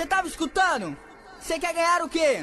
[0.00, 0.96] Você tava escutando?
[1.38, 2.42] Você quer ganhar o quê?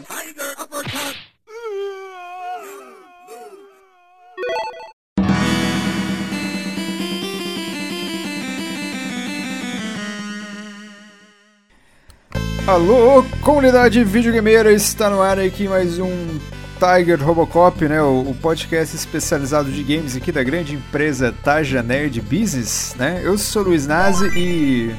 [12.68, 16.40] Alô, comunidade videogameira, está no ar aqui mais um
[16.78, 22.94] Tiger Robocop, né, o, podcast especializado de games aqui da grande empresa Taja Nerd Business,
[23.00, 23.20] né?
[23.24, 24.96] Eu sou Luiz Nazi e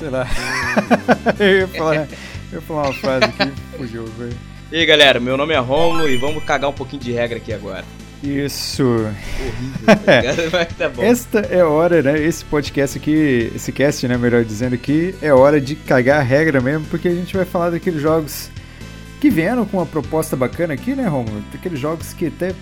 [0.00, 0.26] sei lá.
[1.38, 2.06] eu, ia falar, eu
[2.54, 4.36] ia falar uma frase aqui, fugiu, velho.
[4.72, 7.52] E aí, galera, meu nome é Romulo e vamos cagar um pouquinho de regra aqui
[7.52, 7.84] agora.
[8.22, 8.84] Isso.
[8.84, 11.02] Horrível, mas tá bom.
[11.02, 12.18] Esta é a hora, né?
[12.18, 14.16] Esse podcast aqui, esse cast, né?
[14.16, 17.70] Melhor dizendo aqui, é hora de cagar a regra mesmo, porque a gente vai falar
[17.70, 18.50] daqueles jogos
[19.20, 21.42] que vieram com uma proposta bacana aqui, né, Romulo?
[21.52, 22.54] Daqueles jogos que até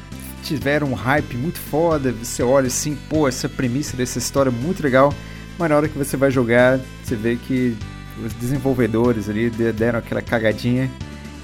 [0.43, 2.13] tiveram um hype muito foda.
[2.13, 5.13] Você olha assim, pô, essa premissa dessa história é muito legal.
[5.59, 7.77] Mas na hora que você vai jogar, você vê que
[8.25, 10.89] os desenvolvedores ali deram aquela cagadinha.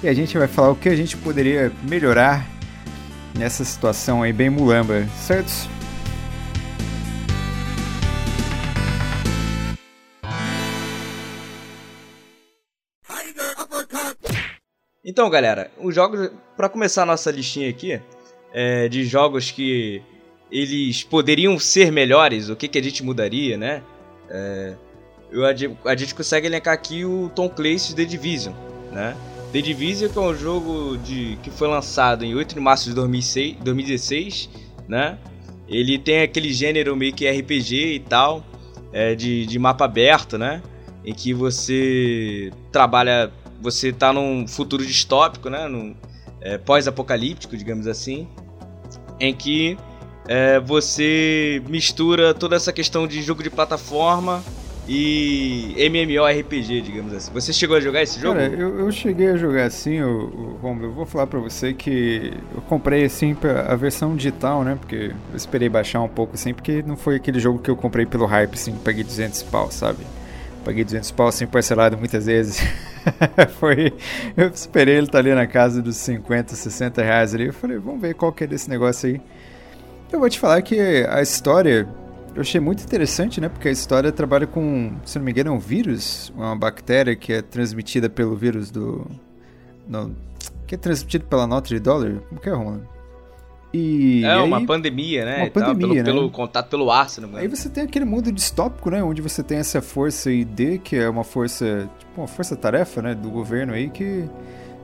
[0.01, 2.47] E a gente vai falar o que a gente poderia melhorar
[3.37, 5.51] nessa situação aí bem mulamba, certo?
[15.03, 18.01] Então, galera, os jogos para começar a nossa listinha aqui
[18.53, 20.01] é, de jogos que
[20.49, 23.83] eles poderiam ser melhores, o que, que a gente mudaria, né?
[24.29, 24.73] É,
[25.31, 28.53] eu, a gente consegue elencar aqui o Tom Clancy's The Division,
[28.91, 29.15] né?
[29.51, 32.95] The Division que é um jogo de, que foi lançado em 8 de março de
[32.95, 34.49] 2006, 2016,
[34.87, 35.17] né?
[35.67, 38.45] Ele tem aquele gênero meio que RPG e tal,
[38.93, 40.61] é, de, de mapa aberto, né?
[41.03, 43.31] Em que você trabalha,
[43.61, 45.67] você tá num futuro distópico, né?
[45.67, 45.95] Num,
[46.41, 48.27] é, pós-apocalíptico, digamos assim,
[49.19, 49.77] em que
[50.27, 54.43] é, você mistura toda essa questão de jogo de plataforma
[54.87, 57.31] e MMORPG, digamos assim.
[57.33, 58.39] Você chegou a jogar esse jogo?
[58.39, 62.33] Cara, eu, eu cheguei a jogar assim, o, o eu vou falar pra você que
[62.53, 63.35] eu comprei assim
[63.67, 64.77] a versão digital, né?
[64.79, 68.05] Porque eu esperei baixar um pouco assim, porque não foi aquele jogo que eu comprei
[68.05, 69.99] pelo hype, assim, paguei 200 pau, sabe?
[70.63, 72.59] Paguei 200 pau assim parcelado muitas vezes.
[73.59, 73.93] foi.
[74.35, 77.45] Eu esperei ele estar tá ali na casa dos 50, 60 reais ali.
[77.47, 79.21] Eu falei, vamos ver qual que é desse negócio aí.
[80.11, 80.79] Eu vou te falar que
[81.09, 81.87] a história
[82.35, 83.47] eu achei muito interessante, né?
[83.47, 87.31] Porque a história trabalha com, se não me engano, é um vírus, uma bactéria que
[87.31, 89.09] é transmitida pelo vírus do.
[89.87, 90.13] No,
[90.67, 92.21] que é transmitido pela nota de dólar.
[92.27, 92.95] Como que é, Romulo?
[93.73, 95.37] E, é, aí, uma pandemia, né?
[95.43, 96.03] Uma pandemia, pelo, né?
[96.03, 99.01] pelo contato pelo ar, se não me Aí você tem aquele mundo distópico, né?
[99.01, 103.15] Onde você tem essa força ID, que é uma força, tipo, uma força-tarefa, né?
[103.15, 104.29] Do governo aí, que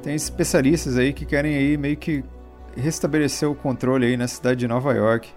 [0.02, 2.24] tem especialistas aí que querem aí meio que
[2.76, 5.30] restabelecer o controle aí na cidade de Nova York.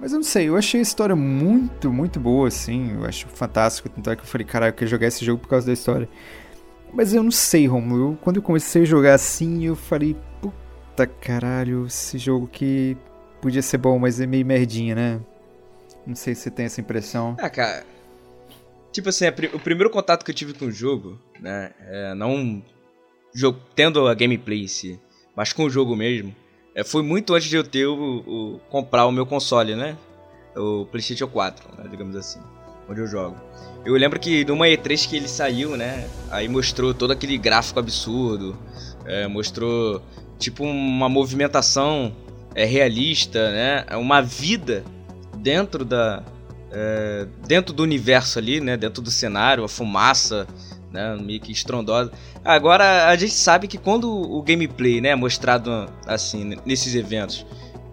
[0.00, 2.94] Mas eu não sei, eu achei a história muito, muito boa, assim.
[2.94, 3.88] Eu acho fantástico.
[3.88, 6.08] Tanto é que eu falei, caralho, eu quero jogar esse jogo por causa da história.
[6.92, 8.16] Mas eu não sei, Romulo.
[8.22, 12.96] Quando eu comecei a jogar assim, eu falei, puta caralho, esse jogo que
[13.42, 15.20] podia ser bom, mas é meio merdinha, né?
[16.06, 17.36] Não sei se você tem essa impressão.
[17.40, 17.84] Ah, cara.
[18.92, 21.72] Tipo assim, o primeiro contato que eu tive com o jogo, né?
[21.80, 22.62] É, não
[23.34, 24.98] jogo, tendo a gameplay em si,
[25.36, 26.34] mas com o jogo mesmo
[26.78, 29.96] é, foi muito antes de eu ter o, o, comprar o meu console, né?
[30.56, 31.88] O PlayStation 4, né?
[31.90, 32.38] digamos assim,
[32.88, 33.36] onde eu jogo.
[33.84, 36.08] Eu lembro que numa E3 que ele saiu, né?
[36.30, 38.56] Aí mostrou todo aquele gráfico absurdo,
[39.04, 40.00] é, mostrou
[40.38, 42.14] tipo uma movimentação
[42.54, 43.84] é, realista, né?
[43.96, 44.84] Uma vida
[45.36, 46.22] dentro da
[46.70, 48.76] é, dentro do universo ali, né?
[48.76, 50.46] Dentro do cenário, a fumaça,
[50.92, 51.16] né?
[51.20, 52.12] Meio que estrondosa.
[52.44, 57.44] Agora, a gente sabe que quando o gameplay né, é mostrado assim, nesses eventos,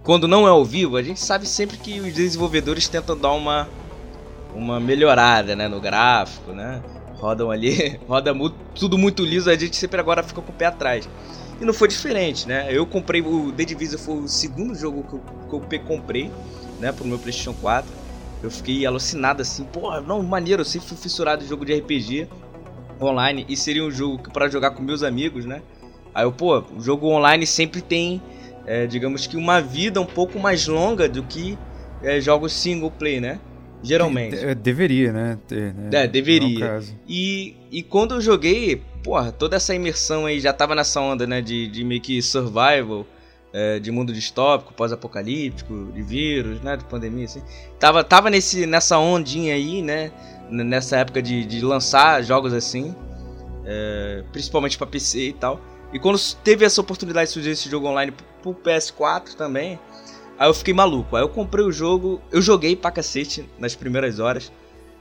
[0.03, 3.67] quando não é ao vivo, a gente sabe sempre que os desenvolvedores tentam dar uma,
[4.53, 6.81] uma melhorada né, no gráfico, né?
[7.15, 8.33] Rodam ali, roda
[8.75, 11.09] tudo muito liso, a gente sempre agora fica com o pé atrás.
[11.59, 12.67] E não foi diferente, né?
[12.69, 16.29] Eu comprei o The Division, foi o segundo jogo que eu, que eu comprei,
[16.79, 17.89] né, pro meu PlayStation 4.
[18.43, 22.27] Eu fiquei alucinado assim, pô, não, maneiro, eu sempre fui fissurado em jogo de RPG
[23.01, 25.61] online e seria um jogo para jogar com meus amigos, né?
[26.13, 28.21] Aí eu, pô, o jogo online sempre tem,
[28.65, 31.57] é, digamos que uma vida um pouco mais longa do que
[32.01, 33.39] é, jogos single play, né?
[33.83, 34.37] Geralmente.
[34.37, 35.37] De deveria, né?
[35.47, 36.03] Ter, né?
[36.03, 36.81] É, deveria.
[37.07, 41.41] E, e quando eu joguei, porra, toda essa imersão aí já tava nessa onda, né?
[41.41, 43.05] De, de meio que survival,
[43.53, 46.77] é, de mundo distópico, pós-apocalíptico, de vírus, né?
[46.77, 47.41] De pandemia, assim.
[47.79, 50.11] Tava, tava nesse, nessa ondinha aí, né?
[50.49, 52.95] Nessa época de, de lançar jogos assim,
[53.65, 55.59] é, principalmente para PC e tal.
[55.93, 59.79] E quando teve essa oportunidade de surgir esse jogo online pro PS4 também,
[60.37, 61.15] aí eu fiquei maluco.
[61.15, 64.51] Aí eu comprei o jogo, eu joguei pra cacete nas primeiras horas.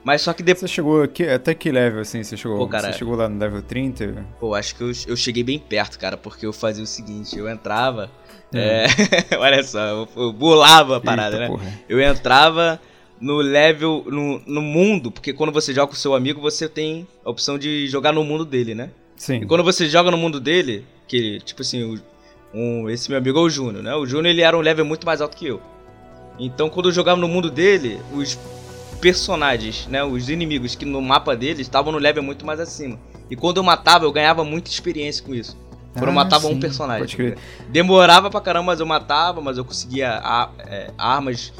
[0.05, 0.69] Mas só que depois.
[0.69, 2.23] Você chegou aqui, até que level assim?
[2.23, 4.25] Você chegou, Pô, cara, você chegou lá no level 30?
[4.39, 7.49] Pô, acho que eu, eu cheguei bem perto, cara, porque eu fazia o seguinte: eu
[7.49, 8.11] entrava.
[8.53, 8.85] É.
[9.31, 11.47] É, olha só, eu, eu burlava a parada, Eita, né?
[11.47, 11.73] porra.
[11.89, 12.79] Eu entrava
[13.19, 17.29] no level, no, no mundo, porque quando você joga com seu amigo, você tem a
[17.29, 18.89] opção de jogar no mundo dele, né?
[19.15, 19.35] Sim.
[19.37, 22.01] E quando você joga no mundo dele, que tipo assim, o-
[22.53, 23.95] um, esse meu amigo é o Júnior, né?
[23.95, 25.61] O Júnior ele era um level muito mais alto que eu.
[26.37, 28.37] Então quando eu jogava no mundo dele, os
[29.01, 30.03] personagens, né?
[30.03, 32.97] Os inimigos que no mapa dele estavam no level muito mais acima.
[33.29, 35.57] E quando eu matava, eu ganhava muita experiência com isso.
[35.93, 36.99] Quando eu Ah, matava um sim, personagem.
[37.03, 37.37] pode crer.
[37.69, 41.53] Demorava pra caramba, mas eu matava, mas eu conseguia a- é, armas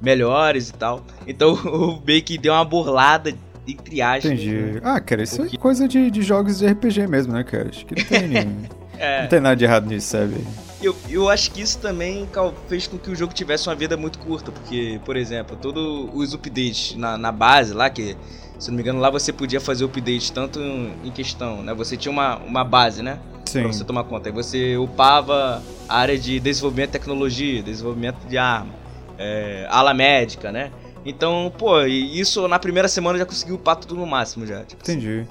[0.00, 1.04] melhores e tal.
[1.26, 3.32] Então o que deu uma burlada
[3.66, 4.24] entre aspas.
[4.30, 4.34] né?
[4.34, 4.80] Entendi.
[4.82, 7.68] Ah, cara, isso Porque- é coisa de, de jogos de RPG mesmo, né, cara?
[7.68, 8.56] Acho que não tem,
[8.98, 9.22] É.
[9.22, 10.34] não tem nada de errado nisso, sabe?
[10.82, 12.26] Eu, eu acho que isso também
[12.68, 16.32] fez com que o jogo tivesse uma vida muito curta, porque, por exemplo, todos os
[16.34, 18.16] updates na, na base lá, que
[18.58, 21.72] se não me engano lá você podia fazer updates tanto em, em questão, né?
[21.74, 23.18] Você tinha uma, uma base, né?
[23.46, 23.60] Sim.
[23.62, 24.28] Pra você tomar conta.
[24.30, 28.72] Aí você upava a área de desenvolvimento de tecnologia, desenvolvimento de arma,
[29.20, 30.72] é, ala médica, né?
[31.04, 34.64] Então, pô, e isso na primeira semana eu já consegui upar tudo no máximo já.
[34.64, 34.92] Tipo, assim.
[34.92, 35.26] Entendi.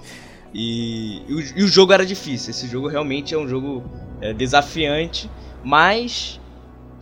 [0.54, 2.52] E, e o, e o jogo era difícil.
[2.52, 3.84] Esse jogo realmente é um jogo
[4.22, 5.30] é, desafiante,
[5.64, 6.40] mas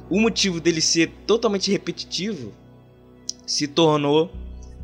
[0.09, 2.53] o motivo dele ser totalmente repetitivo
[3.45, 4.31] se tornou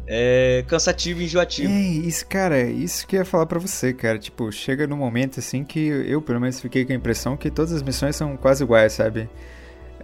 [0.05, 1.71] é, cansativo e enjoativo.
[1.71, 4.17] É, isso, cara, isso que eu ia falar pra você, cara.
[4.19, 7.71] Tipo, chega num momento assim que eu, pelo menos, fiquei com a impressão que todas
[7.71, 9.29] as missões são quase iguais, sabe?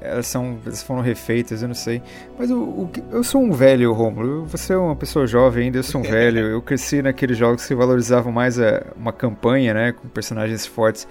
[0.02, 0.58] Elas são.
[0.66, 2.02] Elas foram refeitas, eu não sei.
[2.38, 4.46] Mas o, o eu sou um velho, Romulo.
[4.46, 6.40] Você é uma pessoa jovem ainda, eu sou um velho.
[6.40, 9.92] Eu cresci naqueles jogos que valorizavam mais a, uma campanha, né?
[9.92, 11.08] Com personagens fortes.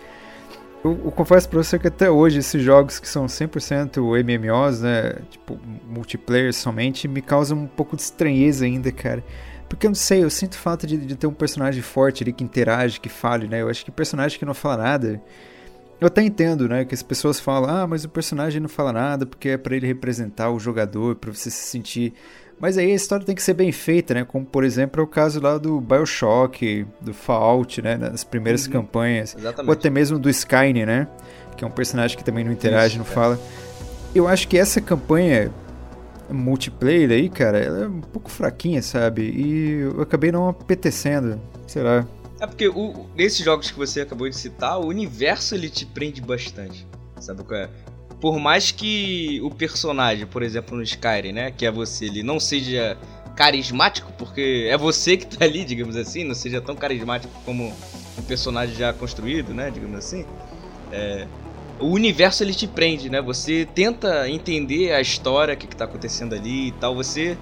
[0.85, 5.14] Eu, eu confesso pra você que até hoje esses jogos que são 100% MMOs, né?
[5.31, 9.23] Tipo, multiplayer somente, me causam um pouco de estranheza ainda, cara.
[9.69, 12.43] Porque eu não sei, eu sinto falta de, de ter um personagem forte ali que
[12.43, 13.61] interage, que fale, né?
[13.61, 15.20] Eu acho que personagem que não fala nada.
[16.00, 16.84] Eu até entendo, né?
[16.84, 19.86] Que as pessoas falam, ah, mas o personagem não fala nada porque é pra ele
[19.86, 22.12] representar o jogador, pra você se sentir.
[22.60, 24.24] Mas aí a história tem que ser bem feita, né?
[24.24, 27.96] Como por exemplo é o caso lá do Bioshock, do Fallout, né?
[27.96, 28.72] Nas primeiras Uhum.
[28.72, 29.34] campanhas.
[29.34, 29.72] Ou Exatamente.
[29.72, 31.08] até mesmo do Skyne, né?
[31.56, 33.14] Que é um personagem que também não interage, Isso, não é.
[33.14, 33.40] fala.
[34.14, 35.50] Eu acho que essa campanha
[36.30, 39.22] multiplayer aí, cara, ela é um pouco fraquinha, sabe?
[39.22, 41.40] E eu acabei não apetecendo.
[41.66, 42.06] Será?
[42.40, 46.20] É porque o, nesses jogos que você acabou de citar, o universo ele te prende
[46.20, 46.87] bastante.
[47.20, 47.69] Sabe qual é?
[48.20, 52.38] Por mais que o personagem, por exemplo, no Skyrim, né, que é você, ele não
[52.38, 52.96] seja
[53.37, 57.73] carismático, porque é você que tá ali, digamos assim, não seja tão carismático como
[58.19, 60.25] um personagem já construído, né, digamos assim.
[60.93, 61.26] É,
[61.79, 63.20] o universo ele te prende, né?
[63.23, 67.37] Você tenta entender a história, o que, que tá acontecendo ali e tal, você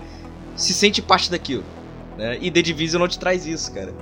[0.54, 1.64] se sente parte daquilo.
[2.18, 2.38] Né?
[2.40, 3.94] E The Division não te traz isso, cara.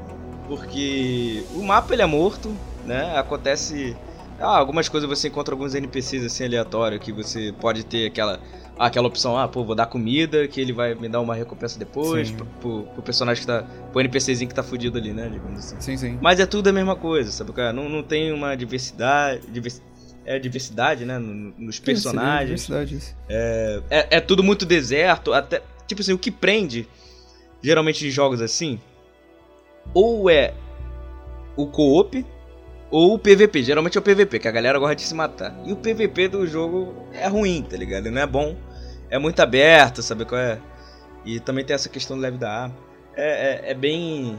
[0.49, 2.55] Porque o mapa ele é morto,
[2.85, 3.17] né?
[3.19, 3.97] Acontece.
[4.39, 8.41] Ah, algumas coisas você encontra alguns NPCs assim aleatórios que você pode ter aquela
[8.77, 12.33] aquela opção, ah, pô, vou dar comida, que ele vai me dar uma recompensa depois,
[12.33, 13.63] pro, pro, pro personagem que tá.
[13.93, 15.29] pro NPCzinho que tá fudido ali, né?
[15.29, 15.77] Digamos assim.
[15.79, 16.19] Sim, sim.
[16.21, 17.73] Mas é tudo a mesma coisa, sabe, cara?
[17.73, 19.47] Não, não tem uma diversidade.
[19.47, 19.81] divers-
[20.27, 21.19] é diversidade, né?
[21.21, 22.67] no- Nos personagens.
[22.67, 23.15] Diversidade, isso.
[23.29, 23.83] É,
[24.17, 25.63] é tudo muito deserto, até.
[25.87, 26.89] Tipo assim, o que prende,
[27.63, 28.81] geralmente em jogos assim,
[29.93, 30.55] ou é
[31.57, 32.25] o co-op,
[32.91, 33.63] ou o PVP.
[33.63, 35.55] Geralmente é o PVP, que a galera gosta de se matar.
[35.65, 38.11] E o PVP do jogo é ruim, tá ligado?
[38.11, 38.57] Não é bom.
[39.11, 40.59] É muito aberto, sabe qual é?
[41.25, 42.77] E também tem essa questão do leve da arma.
[43.17, 44.37] É, é, é bem.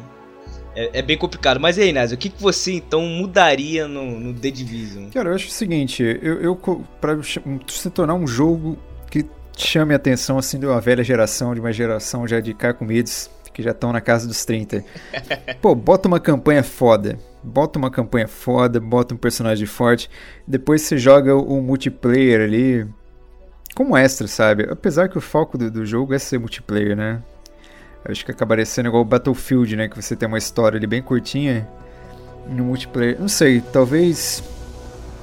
[0.75, 1.59] É, é bem complicado.
[1.59, 5.09] Mas e aí, Názio, o que, que você então mudaria no, no The Division?
[5.09, 6.59] Cara, eu acho o seguinte, eu, eu
[7.23, 8.77] ch- se tornar um jogo
[9.09, 9.25] que
[9.57, 13.63] chame a atenção assim de uma velha geração, de uma geração já de carcomidos, que
[13.63, 14.83] já estão na casa dos 30.
[15.61, 17.17] Pô, bota uma campanha foda.
[17.41, 20.09] Bota uma campanha foda, bota um personagem forte.
[20.45, 22.85] Depois você joga o multiplayer ali
[23.73, 24.67] como extra, sabe?
[24.69, 27.23] Apesar que o foco do, do jogo é ser multiplayer, né?
[28.03, 29.87] Eu acho que acabaria sendo igual o Battlefield, né?
[29.87, 31.65] Que você tem uma história ali bem curtinha
[32.49, 33.17] no multiplayer.
[33.17, 34.43] Não sei, talvez.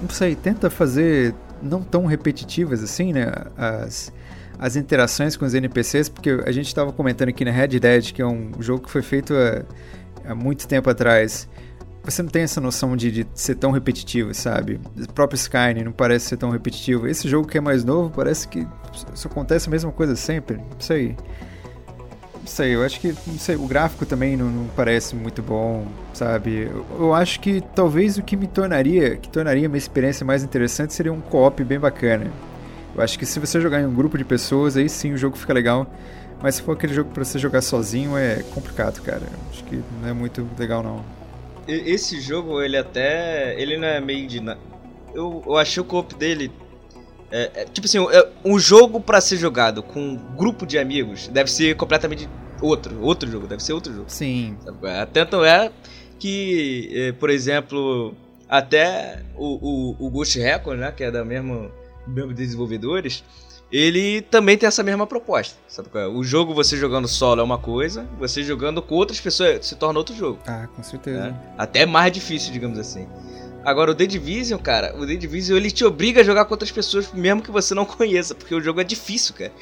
[0.01, 3.31] Não sei, tenta fazer não tão repetitivas assim, né?
[3.59, 4.11] As,
[4.59, 8.23] as interações com os NPCs, porque a gente estava comentando aqui na Red Dead, que
[8.23, 11.49] é um jogo que foi feito há, há muito tempo atrás.
[12.05, 14.81] Você não tem essa noção de, de ser tão repetitivo, sabe?
[14.97, 17.07] O próprio Skyrim não parece ser tão repetitivo.
[17.07, 18.67] Esse jogo que é mais novo parece que
[19.15, 20.57] isso acontece a mesma coisa sempre.
[20.57, 21.17] Não sei.
[22.35, 26.69] Não sei, eu acho que sei, o gráfico também não, não parece muito bom, sabe?
[26.69, 30.93] Eu, eu acho que talvez o que me tornaria, que tornaria minha experiência mais interessante
[30.93, 32.33] seria um co-op bem bacana.
[32.95, 35.37] Eu acho que se você jogar em um grupo de pessoas, aí sim o jogo
[35.37, 35.91] fica legal.
[36.43, 39.23] Mas se for aquele jogo pra você jogar sozinho, é complicado, cara.
[39.51, 41.05] Acho que não é muito legal, não.
[41.69, 43.61] Esse jogo, ele até.
[43.61, 44.43] Ele não é meio de.
[45.15, 46.51] Eu, eu achei o co-op dele.
[47.31, 51.29] É, é, tipo assim, é, um jogo para ser jogado com um grupo de amigos
[51.29, 52.29] deve ser completamente
[52.61, 53.01] outro.
[53.01, 54.07] Outro jogo, deve ser outro jogo.
[54.09, 54.57] Sim.
[55.13, 55.71] Tanto é
[56.19, 58.15] que, é, por exemplo,
[58.49, 61.71] até o, o, o Ghost Recon, né, que é da mesma,
[62.35, 63.25] desenvolvedores,
[63.73, 65.57] ele também tem essa mesma proposta.
[65.67, 66.07] Sabe qual é?
[66.07, 69.99] O jogo você jogando solo é uma coisa, você jogando com outras pessoas se torna
[69.99, 70.39] outro jogo.
[70.47, 71.31] Ah, com certeza.
[71.31, 71.55] Né?
[71.57, 73.09] Até mais difícil, digamos assim.
[73.65, 76.71] Agora, o The Division, cara, o The Division ele te obriga a jogar com outras
[76.71, 79.53] pessoas mesmo que você não conheça, porque o jogo é difícil, cara.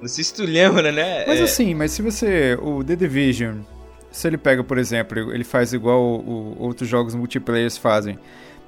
[0.00, 1.24] Não sei se tu lembra, né?
[1.26, 1.42] Mas é...
[1.42, 2.58] assim, mas se você.
[2.62, 3.60] O The Division,
[4.10, 8.18] se ele pega, por exemplo, ele faz igual o, o, outros jogos multiplayers fazem.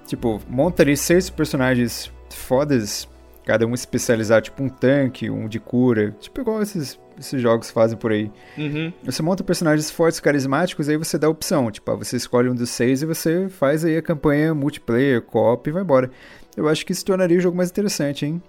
[0.06, 3.08] Tipo, monta ali seis personagens fodas
[3.46, 7.96] cada um especializar, tipo um tanque, um de cura, tipo igual esses, esses jogos fazem
[7.96, 8.30] por aí.
[8.58, 8.92] Uhum.
[9.04, 12.70] Você monta personagens fortes, carismáticos, aí você dá a opção, tipo, você escolhe um dos
[12.70, 16.10] seis e você faz aí a campanha multiplayer, co-op e vai embora.
[16.56, 18.42] Eu acho que isso tornaria o jogo mais interessante, hein?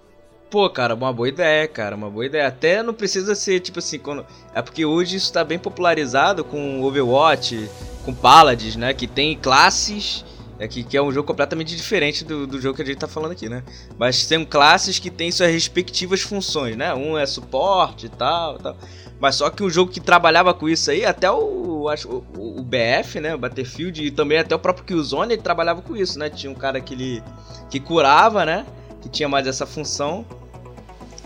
[0.50, 2.48] Pô, cara, uma boa ideia, cara, uma boa ideia.
[2.48, 4.26] Até não precisa ser, tipo assim, quando...
[4.54, 7.68] é porque hoje isso tá bem popularizado com Overwatch,
[8.04, 10.24] com Paladins, né, que tem classes
[10.58, 13.06] é que, que é um jogo completamente diferente do, do jogo que a gente tá
[13.06, 13.62] falando aqui, né?
[13.96, 16.92] Mas tem classes que têm suas respectivas funções, né?
[16.94, 18.76] Um é suporte e tal, tal.
[19.20, 22.62] Mas só que um jogo que trabalhava com isso aí, até o, acho, o, o
[22.62, 23.34] BF, né?
[23.34, 26.28] O Battlefield e também até o próprio Killzone, ele trabalhava com isso, né?
[26.28, 27.22] Tinha um cara que ele
[27.70, 28.66] que curava, né?
[29.00, 30.26] Que tinha mais essa função.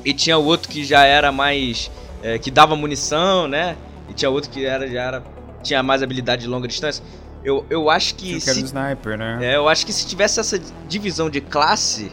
[0.05, 1.91] E tinha o outro que já era mais.
[2.23, 3.77] É, que dava munição, né?
[4.09, 5.23] E tinha outro que era, já era,
[5.63, 7.03] tinha mais habilidade de longa distância.
[7.45, 8.41] Eu, eu acho que.
[8.41, 9.39] Se, sniper, né?
[9.43, 10.59] É, eu acho que se tivesse essa
[10.89, 12.13] divisão de classe,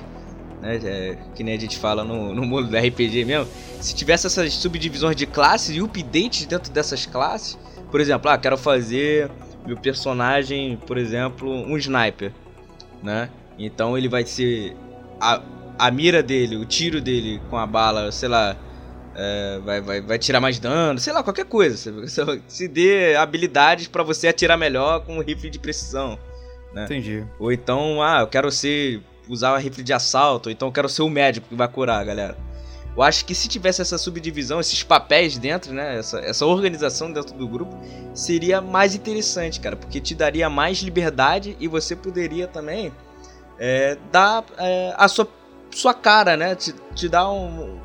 [0.62, 0.79] né?
[0.83, 3.48] É, que nem a gente fala no, no mundo do RPG mesmo.
[3.79, 7.57] Se tivesse essas subdivisões de classes e updates dentro dessas classes.
[7.91, 9.31] Por exemplo, ah, quero fazer
[9.65, 12.31] meu personagem, por exemplo, um sniper,
[13.01, 13.29] né?
[13.57, 14.75] Então ele vai ser.
[15.19, 15.41] A,
[15.77, 18.55] a mira dele, o tiro dele com a bala, sei lá,
[19.16, 21.78] é, vai, vai, vai tirar mais dano, sei lá, qualquer coisa.
[22.48, 26.18] Se dê habilidades para você atirar melhor com um rifle de precisão.
[26.74, 26.86] Né?
[26.86, 27.25] Entendi.
[27.39, 29.01] Ou então, ah, eu quero ser.
[29.28, 32.04] usar um rifle de assalto, ou então eu quero ser o médico que vai curar,
[32.06, 32.38] galera.
[32.96, 35.98] Eu acho que se tivesse essa subdivisão, esses papéis dentro, né?
[35.98, 37.78] Essa, essa organização dentro do grupo,
[38.13, 39.75] seria mais interessante, cara.
[39.75, 42.92] Porque te daria mais liberdade e você poderia também
[43.58, 45.28] é, dar é, a sua,
[45.72, 46.56] sua cara, né?
[46.56, 47.80] Te, te dar um,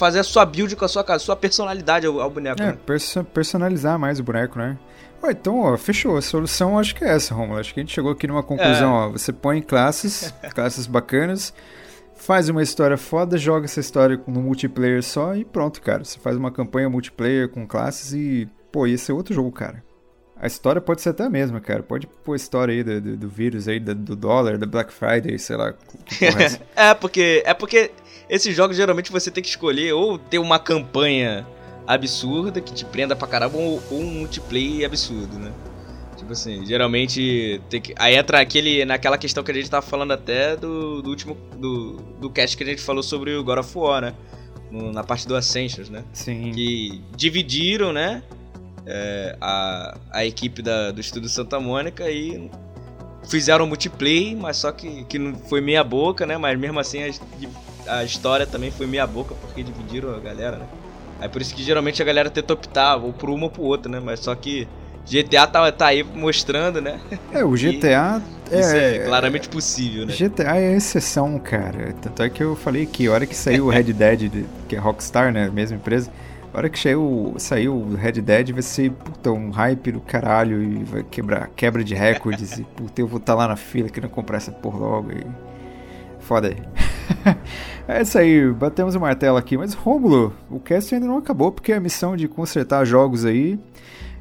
[0.00, 2.62] fazer a sua build com a sua casa, sua personalidade ao, ao boneco.
[2.62, 2.78] É, né?
[2.86, 4.78] perso personalizar mais o boneco, né?
[5.22, 6.16] Ué, então, ó, fechou.
[6.16, 7.60] A solução acho que é essa, Romulo.
[7.60, 9.06] Acho que a gente chegou aqui numa conclusão, é.
[9.06, 9.08] ó.
[9.10, 11.52] Você põe classes, classes bacanas,
[12.16, 16.02] faz uma história foda, joga essa história no multiplayer só e pronto, cara.
[16.02, 19.84] Você faz uma campanha multiplayer com classes e, pô, ia ser outro jogo, cara.
[20.40, 21.82] A história pode ser até a mesma, cara.
[21.82, 24.90] Pode pôr a história aí do, do, do vírus aí, do, do, dólar, da Black
[24.90, 25.74] Friday, sei lá.
[26.74, 27.42] É, é, porque.
[27.44, 27.90] É porque
[28.30, 31.44] esses jogos geralmente você tem que escolher ou ter uma campanha
[31.86, 35.52] absurda que te prenda pra caramba ou, ou um multiplayer absurdo, né?
[36.16, 37.92] Tipo assim, geralmente tem que.
[37.98, 41.36] Aí entra aquele, naquela questão que a gente tava falando até do, do último.
[41.58, 44.14] Do, do cast que a gente falou sobre o God of War, né?
[44.70, 46.04] No, na parte do Ascensions, né?
[46.12, 46.52] Sim.
[46.52, 48.22] Que dividiram, né?
[48.86, 52.50] É, a, a equipe da, do Estúdio Santa Mônica e
[53.28, 56.36] fizeram multiplayer, mas só que, que não foi meia boca, né?
[56.36, 57.02] Mas mesmo assim
[57.86, 60.66] a história também foi meia boca porque dividiram a galera, né?
[61.20, 63.90] Aí por isso que geralmente a galera tenta optar ou por uma ou por outra,
[63.90, 64.00] né?
[64.00, 64.66] Mas só que
[65.06, 67.00] GTA tá, tá aí mostrando, né?
[67.32, 70.14] É, o GTA é, isso é claramente possível, né?
[70.14, 71.92] GTA é exceção, cara.
[72.00, 74.78] Tanto é que eu falei que a hora que saiu o Red Dead, que é
[74.78, 75.50] Rockstar, né?
[75.52, 76.10] Mesma empresa.
[76.52, 80.60] A hora que saiu, saiu o Red Dead vai ser, puta, um hype do caralho
[80.62, 83.88] e vai quebrar quebra de recordes e, puta, eu vou estar tá lá na fila
[83.88, 85.24] querendo comprar essa porra logo e...
[86.18, 86.89] Foda aí.
[87.88, 89.56] é isso aí, batemos o martelo aqui.
[89.56, 93.58] Mas, Rômulo, o cast ainda não acabou, porque a missão de consertar jogos aí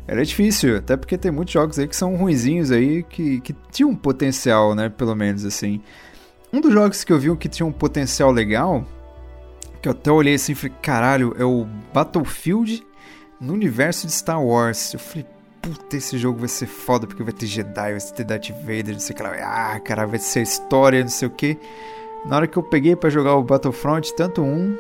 [0.08, 0.78] era difícil.
[0.78, 4.74] Até porque tem muitos jogos aí que são ruinzinhos aí, que, que tinham um potencial,
[4.74, 4.90] né?
[4.90, 5.82] Pelo menos, assim.
[6.52, 8.84] Um dos jogos que eu vi que tinha um potencial legal,
[9.82, 12.84] que eu até olhei assim e falei, caralho, é o Battlefield
[13.40, 14.94] no universo de Star Wars.
[14.94, 15.28] Eu falei,
[15.62, 19.00] puta, esse jogo vai ser foda, porque vai ter Jedi, vai ter Darth Vader, não
[19.00, 19.32] sei o que lá.
[19.44, 21.58] Ah, cara, vai ser história, não sei o que.
[22.26, 24.78] Na hora que eu peguei para jogar o Battlefront, tanto um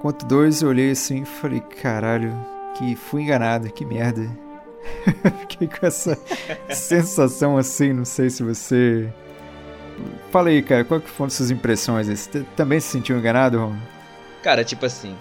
[0.00, 2.32] quanto dois, eu olhei assim e falei, caralho,
[2.76, 4.28] que fui enganado, que merda.
[5.40, 6.18] Fiquei com essa
[6.70, 9.12] sensação assim, não sei se você.
[10.30, 12.06] Fala aí, cara, qual que foram suas impressões?
[12.06, 13.76] Você também se sentiu enganado, Ron?
[14.42, 15.16] Cara, tipo assim.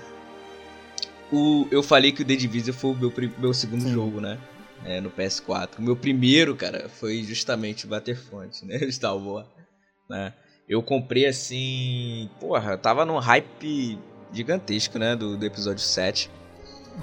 [1.32, 3.94] o, eu falei que o The Division foi o meu, meu segundo Sim.
[3.94, 4.38] jogo, né?
[4.84, 5.80] É, no PS4.
[5.80, 8.78] O meu primeiro, cara, foi justamente o Battlefront, né?
[8.92, 9.48] Star Wars,
[10.10, 10.34] né?
[10.68, 12.30] Eu comprei assim.
[12.40, 14.00] Porra, tava num hype
[14.34, 15.16] gigantesco, né?
[15.16, 16.30] Do, do episódio 7.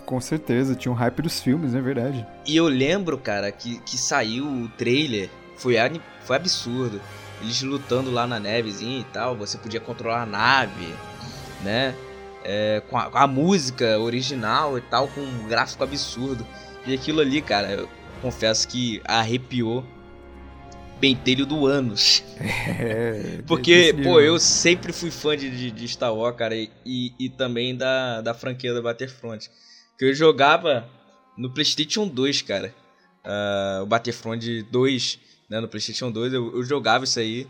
[0.04, 2.26] Com certeza, tinha um hype dos filmes, é verdade.
[2.46, 5.76] E eu lembro, cara, que, que saiu o trailer, foi,
[6.22, 7.00] foi absurdo.
[7.40, 10.94] Eles lutando lá na nevezinha e tal, você podia controlar a nave,
[11.62, 11.94] né?
[12.44, 16.46] É, com, a, com, a, música original e tal, com um gráfico absurdo.
[16.86, 17.88] E aquilo ali, cara, eu
[18.20, 19.84] confesso que arrepiou
[21.02, 22.22] pentelho do anos.
[22.78, 27.76] É, Porque, pô, eu sempre fui fã de, de Star Wars, cara, e, e também
[27.76, 29.50] da, da franquia da Battlefront.
[29.98, 30.88] Que eu jogava
[31.36, 32.74] no PlayStation 2, cara.
[33.24, 35.18] Uh, o Battlefront 2,
[35.48, 37.46] né, no PlayStation 2, eu, eu jogava isso aí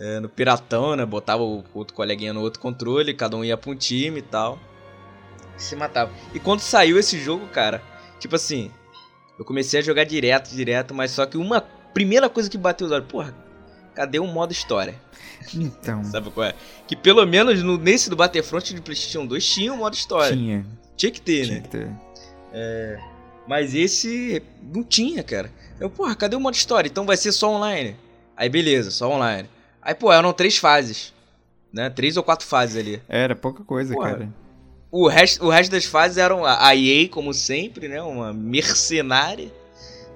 [0.00, 1.06] uh, no Piratão, né?
[1.06, 4.58] Botava o outro coleguinha no outro controle, cada um ia pra um time e tal.
[5.56, 6.12] se matava.
[6.34, 7.82] E quando saiu esse jogo, cara,
[8.18, 8.70] tipo assim,
[9.38, 11.60] eu comecei a jogar direto, direto, mas só que uma
[11.92, 13.34] primeira coisa que bateu os olhos, porra,
[13.94, 14.94] cadê o modo história?
[15.54, 16.02] Então.
[16.04, 16.54] Sabe qual é?
[16.86, 20.36] Que pelo menos no, nesse do Battlefront de PlayStation 2 tinha o um modo história.
[20.36, 20.66] Tinha.
[20.96, 21.62] Tinha que ter, tinha né?
[21.62, 21.90] Que ter.
[22.52, 22.98] É,
[23.46, 25.50] mas esse não tinha, cara.
[25.78, 26.88] Eu, porra, cadê o modo história?
[26.88, 27.96] Então vai ser só online.
[28.36, 29.48] Aí beleza, só online.
[29.82, 31.14] Aí, pô, eram três fases.
[31.72, 31.88] Né?
[31.88, 33.02] Três ou quatro fases ali.
[33.08, 34.28] Era pouca coisa, porra, cara.
[34.90, 38.02] O resto, o resto das fases eram a EA, como sempre, né?
[38.02, 39.50] Uma mercenária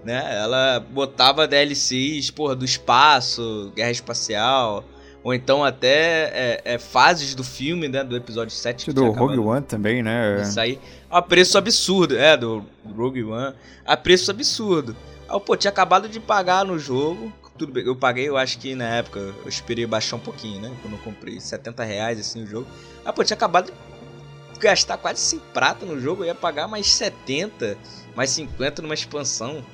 [0.05, 0.37] né?
[0.37, 4.85] Ela botava DLCs, porra, do espaço, guerra espacial,
[5.25, 8.05] ou então até é, é, fases do filme, né?
[8.05, 8.93] Do episódio 7.
[8.93, 10.43] Do Rogue One também, né?
[10.43, 10.79] Isso aí.
[11.11, 13.55] A preço absurdo, é, do Rogue One.
[13.87, 14.95] A preço absurdo.
[15.27, 17.33] Aí, pô, tinha acabado de pagar no jogo.
[17.57, 20.73] Tudo bem, eu paguei, eu acho que na época, eu esperei baixar um pouquinho, né?
[20.83, 22.67] Quando eu comprei 70 reais assim o jogo.
[23.05, 26.93] Aí, pô, tinha acabado de gastar quase 100 prata no jogo, eu ia pagar mais
[26.93, 27.79] 70,
[28.15, 29.65] mais 50 numa expansão.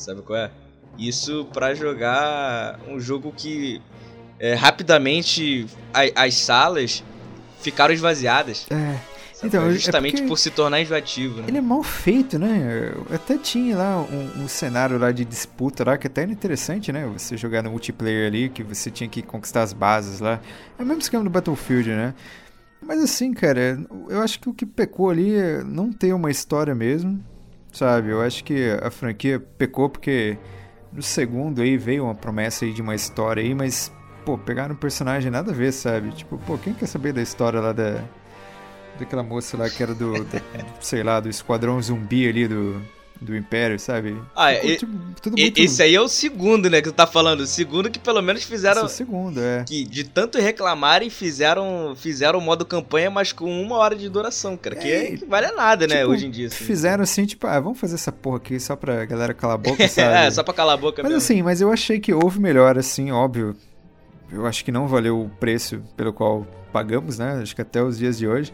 [0.00, 0.50] Sabe qual é?
[0.98, 3.82] Isso para jogar um jogo que
[4.38, 7.04] é, rapidamente a, as salas
[7.60, 8.66] ficaram esvaziadas.
[8.70, 8.98] É.
[9.42, 11.46] Então, é justamente é por se tornar enjoativo, né?
[11.48, 12.92] Ele é mal feito, né?
[13.10, 17.06] Até tinha lá um, um, cenário lá de disputa lá que até era interessante, né?
[17.14, 20.40] Você jogar no multiplayer ali, que você tinha que conquistar as bases lá.
[20.78, 22.14] É o mesmo esquema do Battlefield, né?
[22.82, 26.74] Mas assim, cara, eu acho que o que pecou ali é não ter uma história
[26.74, 27.22] mesmo
[27.72, 28.10] sabe?
[28.10, 30.38] Eu acho que a franquia pecou porque
[30.92, 33.92] no segundo aí veio uma promessa aí de uma história aí, mas,
[34.24, 36.10] pô, pegaram um personagem nada a ver, sabe?
[36.10, 38.02] Tipo, pô, quem quer saber da história lá da.
[38.98, 40.42] Daquela moça lá que era do, do
[40.80, 42.82] sei lá, do esquadrão zumbi ali do
[43.20, 44.16] do Império, sabe?
[44.34, 45.60] Ah, e, tipo, tudo e, muito...
[45.60, 47.40] esse aí é o segundo, né, que tu tá falando.
[47.40, 48.86] O segundo que pelo menos fizeram...
[48.86, 49.64] Esse é o segundo, é.
[49.64, 54.56] Que de tanto reclamarem, fizeram fizeram o modo campanha, mas com uma hora de duração,
[54.56, 54.76] cara.
[54.76, 56.46] Que, é, que vale nada, né, tipo, hoje em dia.
[56.46, 56.64] Assim.
[56.64, 59.86] Fizeram assim, tipo, ah, vamos fazer essa porra aqui só pra galera calar a boca,
[59.88, 60.26] sabe?
[60.26, 61.24] é, só pra calar a boca Mas mesmo.
[61.24, 63.54] assim, mas eu achei que houve melhor, assim, óbvio.
[64.32, 67.40] Eu acho que não valeu o preço pelo qual pagamos, né?
[67.42, 68.52] Acho que até os dias de hoje.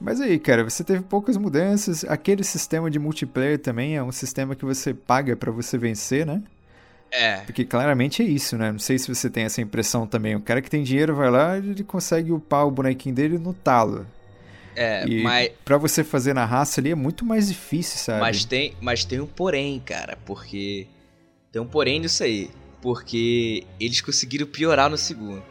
[0.00, 2.04] Mas aí, cara, você teve poucas mudanças.
[2.04, 6.42] Aquele sistema de multiplayer também é um sistema que você paga para você vencer, né?
[7.10, 7.38] É.
[7.38, 8.72] Porque claramente é isso, né?
[8.72, 10.36] Não sei se você tem essa impressão também.
[10.36, 13.52] O cara que tem dinheiro vai lá e ele consegue upar o bonequinho dele no
[13.52, 14.06] talo.
[14.74, 15.50] É, e mas.
[15.64, 18.20] Pra você fazer na raça ali é muito mais difícil, sabe?
[18.20, 20.86] Mas tem, mas tem um porém, cara, porque.
[21.52, 22.48] Tem um porém nisso aí.
[22.80, 25.42] Porque eles conseguiram piorar no segundo.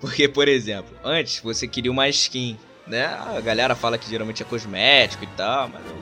[0.00, 3.06] Porque, por exemplo, antes você queria uma skin né?
[3.06, 5.96] A galera fala que geralmente é cosmético e tal, mas eu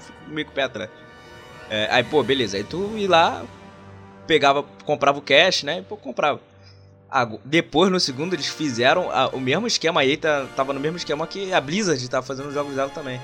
[0.00, 0.90] fico meio com o pé atrás.
[1.70, 2.56] É, aí, pô, beleza.
[2.56, 3.44] Aí tu ia lá,
[4.26, 5.78] pegava, comprava o cash, né?
[5.78, 6.40] E pô, comprava.
[7.10, 10.96] Ah, depois, no segundo, eles fizeram a, o mesmo esquema aí, tá, tava no mesmo
[10.96, 13.20] esquema que a Blizzard tava fazendo os jogos dela também.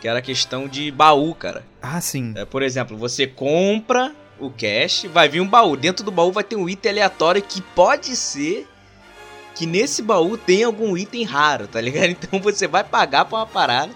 [0.00, 1.62] Que era a questão de baú, cara.
[1.82, 2.32] Ah, sim.
[2.36, 5.76] É, por exemplo, você compra o cash, vai vir um baú.
[5.76, 8.66] Dentro do baú vai ter um item aleatório que pode ser
[9.54, 12.10] que nesse baú tem algum item raro, tá ligado?
[12.20, 13.92] Então você vai pagar pra uma parada.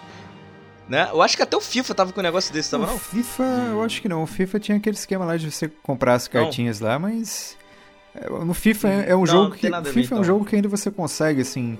[0.88, 1.08] Né?
[1.10, 2.98] Eu acho que até o FIFA tava com um negócio desse, tava o não?
[2.98, 4.22] FIFA, eu acho que não.
[4.22, 6.88] O FIFA tinha aquele esquema lá de você comprar as cartinhas não.
[6.88, 7.56] lá, mas.
[8.14, 9.66] É, no FIFA é, é um não, jogo que.
[9.66, 9.88] FIFA então.
[9.88, 10.24] é um então.
[10.24, 11.78] jogo que ainda você consegue, assim.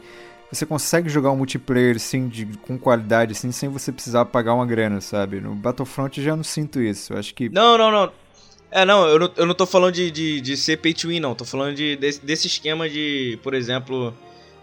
[0.51, 4.65] Você consegue jogar um multiplayer, assim, de, com qualidade, assim, sem você precisar pagar uma
[4.65, 5.41] grana, sabe?
[5.41, 7.13] No Battlefront eu já não sinto isso.
[7.13, 7.49] Eu acho que.
[7.51, 8.13] Não, não, não.
[8.75, 11.21] É, não, eu não, eu não tô falando de, de, de ser pay to win,
[11.21, 11.33] não.
[11.33, 14.13] Tô falando de, desse, desse esquema de, por exemplo,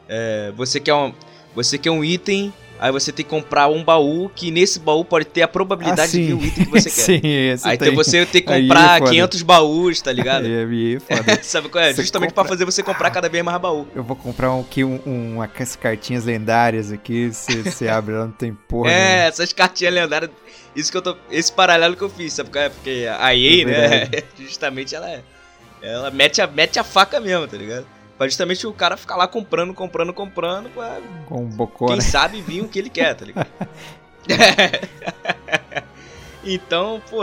[0.06, 1.14] é, você quer um.
[1.56, 5.26] você quer um item, aí você tem que comprar um baú, que nesse baú pode
[5.26, 7.22] ter a probabilidade Ah, de vir o item que você quer.
[7.22, 7.88] Sim, esse Aí tem.
[7.90, 9.12] então você tem que é comprar foda.
[9.12, 10.46] 500 baús, tá ligado?
[10.46, 11.40] Aí, aí é foda.
[11.44, 11.94] Sabe qual é?
[11.94, 13.88] Você Justamente compra- pra fazer você comprar cada vez mais baú.
[13.96, 18.16] Eu vou comprar um, aqui um, um, uma- essas cartinhas lendárias aqui, você você abre
[18.16, 19.24] lá, não tem porra é, nenhuma.
[19.28, 20.32] essas cartinhas lendárias.
[20.76, 21.16] Isso que eu tô.
[21.30, 22.70] Esse paralelo que eu fiz, sabe qual é?
[22.70, 24.10] Porque a EA, É né?
[24.40, 25.22] Justamente ela é.
[25.84, 27.86] Ela mete a, mete a faca mesmo, tá ligado?
[28.22, 32.02] Pra justamente o cara ficar lá comprando, comprando, comprando, pra Com um bocó, quem né?
[32.04, 33.48] sabe vir o que ele quer, tá ligado?
[36.44, 37.22] então, pô.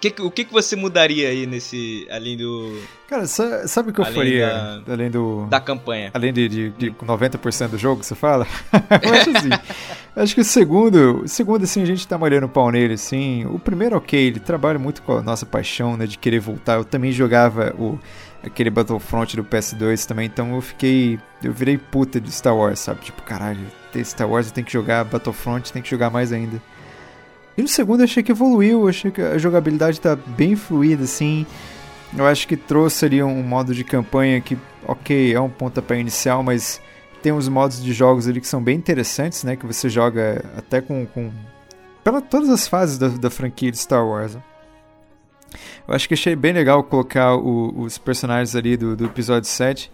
[0.00, 2.04] que o que, que você mudaria aí nesse.
[2.10, 2.82] Além do.
[3.08, 4.82] Cara, sa- sabe o que eu Além faria?
[4.88, 5.46] Além do...
[5.48, 6.10] da campanha?
[6.12, 8.44] Além de, de, de 90% do jogo, você fala?
[9.04, 9.50] eu acho assim.
[10.16, 13.44] acho que o segundo, o segundo, assim, a gente tá molhando o pau nele, assim.
[13.46, 16.74] O primeiro, ok, ele trabalha muito com a nossa paixão, né, de querer voltar.
[16.74, 17.96] Eu também jogava o,
[18.42, 21.18] aquele Battlefront do PS2 também, então eu fiquei.
[21.42, 23.00] Eu virei puta de Star Wars, sabe?
[23.00, 23.60] Tipo, caralho,
[24.04, 26.60] Star Wars tenho que jogar Battlefront, tem que jogar mais ainda.
[27.56, 31.04] E no segundo eu achei que evoluiu, eu achei que a jogabilidade tá bem fluida,
[31.04, 31.46] assim.
[32.16, 36.42] Eu acho que trouxe ali um modo de campanha que, ok, é um pontapé inicial,
[36.42, 36.80] mas
[37.22, 39.56] tem uns modos de jogos ali que são bem interessantes, né?
[39.56, 41.06] Que você joga até com.
[41.06, 41.30] com
[42.02, 44.34] pela todas as fases da, da franquia de Star Wars.
[44.34, 44.42] né?
[45.86, 49.90] Eu acho que achei bem legal colocar o- os personagens ali do, do episódio 7.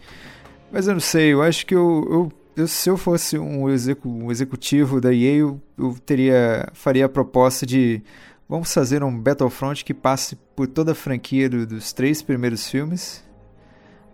[0.72, 4.30] Mas eu não sei, eu acho que eu, eu- se eu fosse um, execu- um
[4.30, 8.02] executivo da EA, eu, eu teria, faria a proposta de
[8.48, 13.22] vamos fazer um Battlefront que passe por toda a franquia do- dos três primeiros filmes,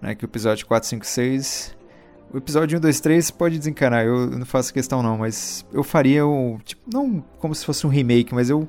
[0.02, 1.74] né, que é o episódio 4, 5, 6.
[2.32, 5.82] O episódio 1, 2, 3 pode desencanar, eu, eu não faço questão não, mas eu
[5.84, 8.66] faria um, tipo, não como se fosse um remake, mas eu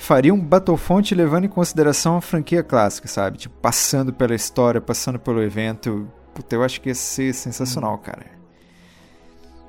[0.00, 3.36] faria um Battlefront levando em consideração a franquia clássica, sabe?
[3.36, 6.10] Tipo, passando pela história, passando pelo evento.
[6.34, 8.24] Puta, eu acho que ia ser sensacional, cara.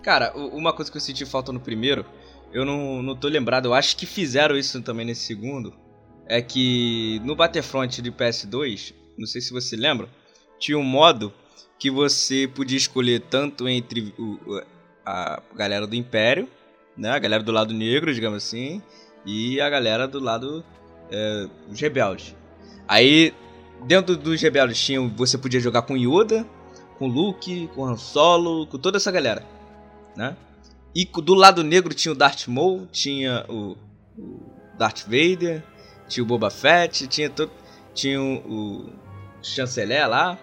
[0.02, 2.06] Cara, u- uma coisa que eu senti falta no primeiro,
[2.54, 5.74] eu não, não tô lembrado, eu acho que fizeram isso também nesse segundo,
[6.28, 10.08] é que no Battlefront de PS2, não sei se você lembra,
[10.60, 11.34] tinha um modo
[11.78, 14.64] que você podia escolher tanto entre o- o-
[15.06, 16.48] a galera do Império,
[16.96, 18.82] né, a galera do lado negro, digamos assim,
[19.26, 20.64] e a galera do lado
[21.10, 22.36] é, dos rebeldes.
[22.88, 23.34] Aí,
[23.84, 26.46] dentro dos rebeldes tinha, você podia jogar com Yoda,
[26.98, 29.46] com Luke, com Han Solo, com toda essa galera
[30.16, 30.36] né?
[30.94, 33.78] E do lado negro tinha o Darth Maul, tinha o,
[34.18, 34.40] o
[34.78, 35.64] Darth Vader,
[36.08, 37.52] tinha o Boba Fett, tinha todo,
[37.94, 38.90] tinha o, o
[39.42, 40.38] chanceler lá.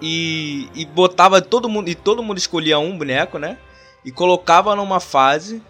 [0.00, 3.58] E, e botava todo mundo e todo mundo escolhia um boneco, né?
[4.04, 5.62] E colocava numa fase,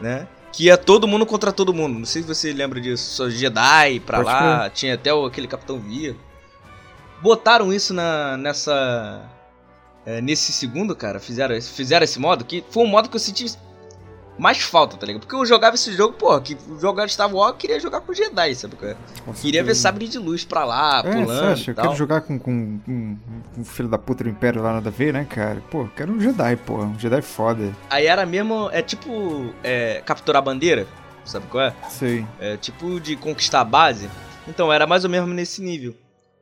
[0.00, 0.26] né?
[0.52, 1.98] Que ia todo mundo contra todo mundo.
[1.98, 3.14] Não sei se você lembra disso.
[3.14, 6.16] Só Jedi pra Pode lá, tinha até o, aquele Capitão Via.
[7.20, 9.30] Botaram isso na, nessa
[10.06, 13.44] é, nesse segundo, cara, fizeram, fizeram esse modo, que foi um modo que eu senti
[14.38, 15.22] mais falta, tá ligado?
[15.22, 18.54] Porque eu jogava esse jogo, pô, que jogar Star Wars eu queria jogar com Jedi,
[18.54, 18.76] sabe?
[18.76, 18.96] qual é?
[19.24, 21.70] Com Queria ver sabre de luz pra lá, É, você pulando acha?
[21.70, 22.52] e Eu quero jogar com, com,
[22.86, 23.18] um,
[23.58, 25.62] um filho da puta do Império lá nada a ver, né, cara?
[25.70, 26.78] Pô, eu quero um Jedi, pô.
[26.84, 27.74] Um Jedi foda.
[27.88, 30.86] Aí era mesmo, é tipo, é, capturar a bandeira,
[31.24, 31.74] sabe qual é?
[31.88, 32.26] Sei.
[32.38, 34.08] É tipo de conquistar a base.
[34.46, 35.94] Então, era mais ou menos nesse nível.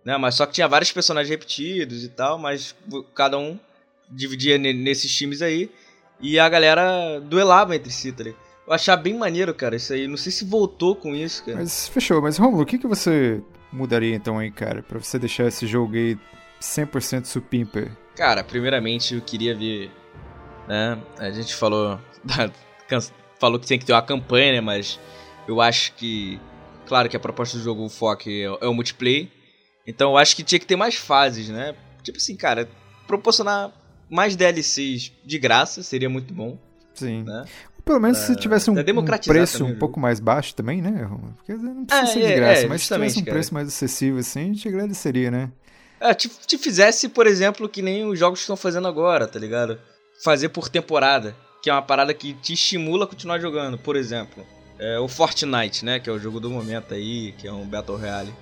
[0.05, 0.17] Né?
[0.19, 2.75] Mas só que tinha vários personagens repetidos e tal, mas
[3.15, 3.59] cada um
[4.11, 5.71] dividia ne- nesses times aí.
[6.25, 8.41] E a galera duelava entre si, tá ligado?
[8.67, 10.09] Eu achava bem maneiro, cara, isso aí.
[10.09, 11.59] Não sei se voltou com isso, cara.
[11.59, 12.23] Mas fechou.
[12.23, 14.83] Mas, Romulo, o que, que você mudaria então aí, cara?
[14.83, 16.17] Pra você deixar esse jogo aí
[16.63, 17.87] 100% supimpa?
[18.17, 19.91] Cara, primeiramente eu queria ver.
[20.67, 20.99] Né?
[21.19, 22.01] A gente falou.
[23.39, 24.61] falou que tem que ter uma campanha, né?
[24.63, 24.99] Mas
[25.47, 26.41] eu acho que.
[26.87, 29.29] Claro que a proposta do jogo, o foco é, é o multiplayer.
[29.87, 31.75] Então eu acho que tinha que ter mais fases, né?
[32.03, 32.67] Tipo assim, cara,
[33.07, 33.71] proporcionar
[34.15, 36.57] mais DLCs de graça seria muito bom,
[36.95, 37.23] Sim.
[37.25, 37.45] né?
[37.85, 41.07] Pelo menos se tivesse um, um preço um pouco mais baixo também, né?
[41.37, 43.35] Porque não precisa É, ser de é, graça, é, mas se tivesse um cara.
[43.37, 45.53] preço mais acessível assim, a gente agradeceria, né?
[46.01, 49.39] É, te, te fizesse, por exemplo, que nem os jogos que estão fazendo agora, tá
[49.39, 49.79] ligado?
[50.23, 53.77] Fazer por temporada, que é uma parada que te estimula a continuar jogando.
[53.77, 54.47] Por exemplo,
[54.79, 56.01] é, o Fortnite, né?
[56.01, 58.33] Que é o jogo do momento aí, que é um Battle Royale.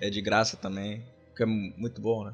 [0.00, 1.02] É de graça também,
[1.36, 2.32] que é mu- muito bom, né?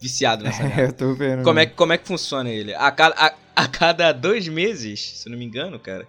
[0.00, 0.80] Viciado nessa merda.
[0.82, 1.42] É, eu tô vendo.
[1.42, 2.74] Como é, que- como é que funciona ele?
[2.74, 6.06] A cada, a, a cada dois meses, se eu não me engano, cara,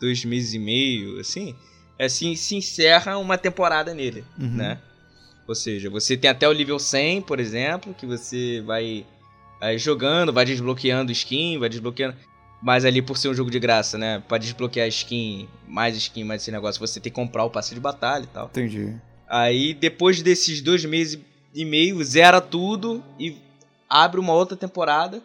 [0.00, 1.54] dois meses e meio, assim,
[1.98, 4.48] é, se, se encerra uma temporada nele, Uhum.
[4.56, 4.78] né?
[5.46, 9.06] Ou seja, você tem até o nível 100, por exemplo, que você vai
[9.60, 12.14] aí, jogando, vai desbloqueando skin, vai desbloqueando.
[12.62, 14.22] Mas ali por ser um jogo de graça, né?
[14.28, 17.80] Pra desbloquear skin, mais skin, mais esse negócio, você tem que comprar o passe de
[17.80, 18.46] batalha e tal.
[18.46, 18.94] Entendi.
[19.28, 21.18] Aí depois desses dois meses
[21.54, 23.36] e meio, zera tudo e
[23.88, 25.22] abre uma outra temporada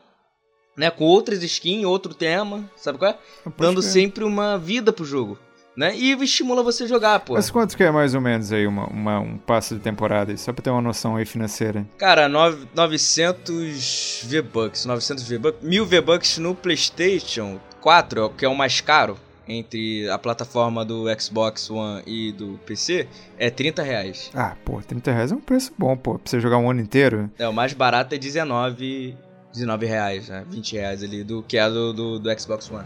[0.75, 3.17] né, com outras skins, outro tema, sabe qual é?
[3.57, 3.91] Dando crer.
[3.91, 5.37] sempre uma vida pro jogo.
[5.75, 5.95] Né?
[5.95, 7.33] E estimula você a jogar, pô.
[7.33, 10.35] Mas quanto que é mais ou menos aí uma, uma um passo de temporada?
[10.37, 11.83] Só pra ter uma noção aí financeira.
[11.97, 14.85] Cara, 900 V-Bucks.
[14.85, 15.63] 900 V-Bucks.
[15.63, 21.69] 1000 V-Bucks no PlayStation 4, que é o mais caro entre a plataforma do Xbox
[21.69, 24.31] One e do PC, é 30 reais.
[24.33, 26.17] Ah, pô, 30 reais é um preço bom, pô.
[26.19, 27.29] Pra você jogar um ano inteiro.
[27.37, 29.17] É, o mais barato é 19,
[29.51, 30.45] 19 reais, né?
[30.49, 32.85] 20 reais ali, do que é do, do, do Xbox One.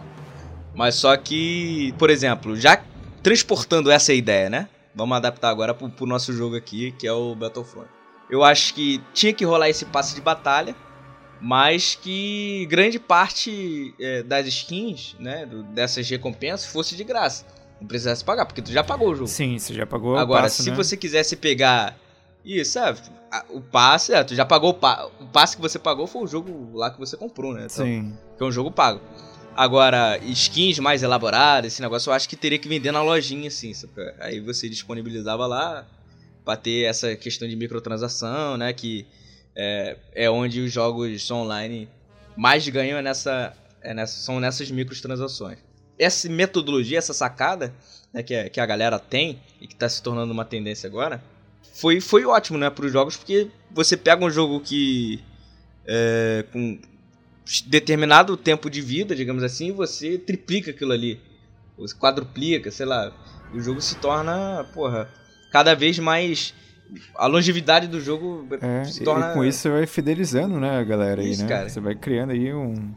[0.76, 2.82] Mas só que, por exemplo, já
[3.24, 4.70] transportando essa ideia, né?
[4.94, 7.88] Vamos adaptar agora pro, pro nosso jogo aqui, que é o Battlefront.
[8.30, 10.76] Eu acho que tinha que rolar esse passe de batalha,
[11.42, 17.46] mas que grande parte é, das skins, né, dessas recompensas fosse de graça.
[17.80, 19.28] Não precisasse pagar, porque tu já pagou o jogo.
[19.28, 20.76] Sim, você já pagou Agora, passe, se né?
[20.76, 21.98] você quisesse pegar
[22.44, 23.00] isso, sabe?
[23.50, 26.28] O passe, é, tu já pagou o, pa o passe que você pagou foi o
[26.28, 27.68] jogo lá que você comprou, né?
[27.72, 28.18] Então, Sim.
[28.38, 29.02] Que é um jogo pago.
[29.56, 33.74] Agora, skins mais elaboradas, esse negócio eu acho que teria que vender na lojinha, assim.
[33.74, 33.94] Sabe?
[34.20, 35.86] Aí você disponibilizava lá
[36.46, 38.72] pra ter essa questão de microtransação, né?
[38.72, 39.06] Que
[39.58, 41.90] é, é onde os jogos online
[42.36, 45.58] mais ganham é nessa, é nessa, são nessas microtransações.
[45.98, 47.74] Essa metodologia, essa sacada
[48.14, 51.24] né, que, a, que a galera tem e que tá se tornando uma tendência agora,
[51.74, 55.24] foi, foi ótimo, né, pros jogos, porque você pega um jogo que.
[55.86, 56.80] É, com
[57.66, 61.20] determinado tempo de vida, digamos assim, você triplica aquilo ali.
[61.78, 63.14] Você quadruplica, sei lá.
[63.54, 65.10] E o jogo se torna, porra,
[65.52, 66.54] cada vez mais.
[67.16, 69.32] A longevidade do jogo É, se torna.
[69.32, 71.50] e com isso você vai fidelizando, né, a galera aí, Isso, né?
[71.50, 71.70] cara.
[71.70, 72.94] Você vai criando aí um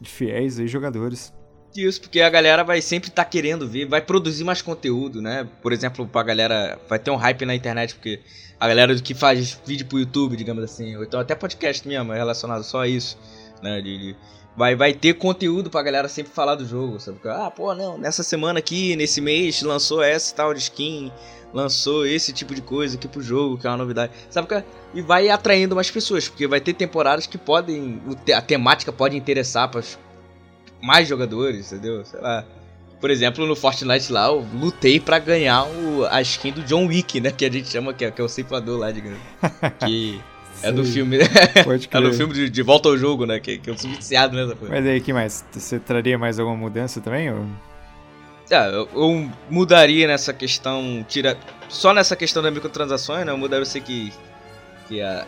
[0.00, 1.32] de fiéis aí jogadores.
[1.76, 5.48] Isso, porque a galera vai sempre estar querendo ver, vai produzir mais conteúdo, né?
[5.62, 6.78] Por exemplo, pra galera.
[6.88, 8.20] Vai ter um hype na internet, porque
[8.60, 12.16] a galera que faz vídeo pro YouTube, digamos assim, ou então até podcast mesmo, é
[12.18, 13.18] relacionado só a isso,
[13.62, 13.80] né?
[13.80, 14.16] De, de-
[14.56, 17.18] vai, vai ter conteúdo pra galera sempre falar do jogo, sabe?
[17.26, 21.10] Ah, pô, não, nessa semana aqui, nesse mês, lançou essa tal de skin,
[21.54, 24.12] lançou esse tipo de coisa aqui pro jogo, que é uma novidade.
[24.30, 24.64] Sabe?
[24.94, 28.02] E vai atraindo mais pessoas, porque vai ter temporadas que podem.
[28.34, 29.82] A temática pode interessar para
[30.82, 32.04] mais jogadores, entendeu?
[32.04, 32.44] Sei lá.
[33.00, 37.20] Por exemplo, no Fortnite lá, eu lutei pra ganhar o, a skin do John Wick,
[37.20, 37.32] né?
[37.32, 39.18] Que a gente chama, que é, que é o ceifador lá, digamos.
[39.84, 40.20] Que
[40.62, 41.18] é do filme.
[41.64, 42.02] Pode é crer.
[42.02, 43.40] do filme de, de Volta ao Jogo, né?
[43.40, 44.74] Que, que eu sou viciado nessa coisa.
[44.74, 45.44] Mas aí, que mais?
[45.52, 47.32] Você traria mais alguma mudança também?
[47.32, 47.46] Ou...
[48.50, 51.04] É, eu, eu mudaria nessa questão.
[51.08, 53.32] Tira, só nessa questão das microtransações, né?
[53.32, 54.12] Eu mudaria, eu sei que.
[54.88, 55.26] Que a.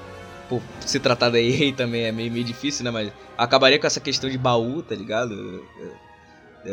[0.49, 2.91] Por se tratar da EA também é meio, meio difícil, né?
[2.91, 5.33] Mas acabaria com essa questão de baú, tá ligado?
[5.33, 5.93] Eu- eu-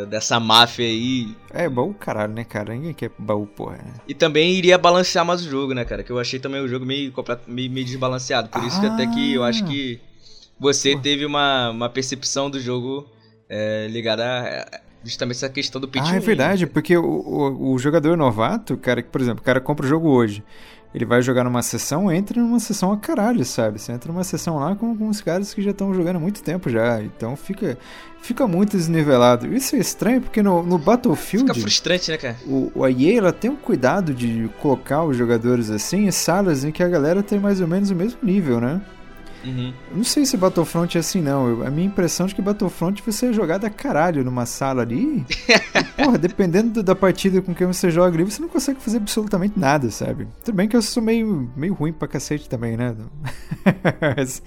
[0.09, 1.35] Dessa máfia aí.
[1.53, 2.73] É, baú caralho, né, cara?
[2.73, 3.77] Ninguém quer baú, porra.
[3.77, 3.93] né?
[4.07, 6.03] E também iria balancear mais o jogo, né, cara?
[6.03, 7.13] Que eu achei também o jogo meio,
[7.47, 8.49] meio, meio desbalanceado.
[8.49, 9.99] Por isso que até que eu acho que
[10.59, 11.01] você Pô.
[11.01, 13.05] teve uma, uma percepção do jogo
[13.49, 16.71] é, ligada a justamente essa questão do to Ah, é win, verdade, né?
[16.71, 20.07] porque o, o, o jogador novato, cara, que, por exemplo, o cara compra o jogo
[20.07, 20.43] hoje,
[20.93, 23.79] ele vai jogar numa sessão, entra numa sessão a caralho, sabe?
[23.79, 26.43] Você entra numa sessão lá com, com os caras que já estão jogando há muito
[26.43, 27.77] tempo já, então fica,
[28.21, 29.53] fica muito desnivelado.
[29.53, 32.35] Isso é estranho porque no, no Battlefield, Fica frustrante, né, cara?
[32.45, 36.71] o, o EA ela tem um cuidado de colocar os jogadores assim em salas em
[36.71, 38.81] que a galera tem mais ou menos o mesmo nível, né?
[39.43, 39.73] Uhum.
[39.93, 41.47] Não sei se Battlefront é assim, não.
[41.49, 44.81] Eu- a minha impressão é de que Battlefront você é jogado a caralho numa sala
[44.83, 45.25] ali.
[45.29, 48.97] e, porra, dependendo do- da partida com quem você joga ali, você não consegue fazer
[48.97, 50.27] absolutamente nada, sabe?
[50.43, 52.95] Tudo bem que eu sou meio, meio ruim pra cacete também, né?
[54.17, 54.41] mas,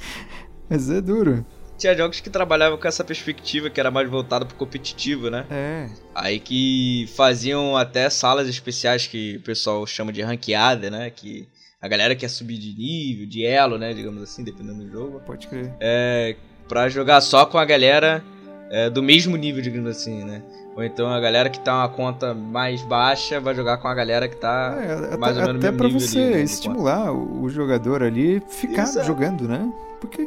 [0.68, 1.44] mas é duro.
[1.76, 5.44] Tinha jogos que trabalhavam com essa perspectiva que era mais voltada pro competitivo, né?
[5.50, 5.88] É.
[6.14, 11.10] Aí que faziam até salas especiais que o pessoal chama de ranqueada, né?
[11.10, 11.48] Que
[11.84, 13.92] a galera quer subir de nível, de elo, né?
[13.92, 15.20] Digamos assim, dependendo do jogo.
[15.20, 15.70] Pode crer.
[15.78, 16.34] É,
[16.66, 18.24] pra jogar só com a galera
[18.70, 20.40] é, do mesmo nível, digamos assim, né?
[20.74, 24.26] Ou então a galera que tá uma conta mais baixa vai jogar com a galera
[24.26, 26.36] que tá É, até mais ou menos até no pra mesmo nível você ali, né,
[26.38, 29.04] de estimular o, o jogador ali ficar é.
[29.04, 29.70] jogando, né?
[30.00, 30.26] Porque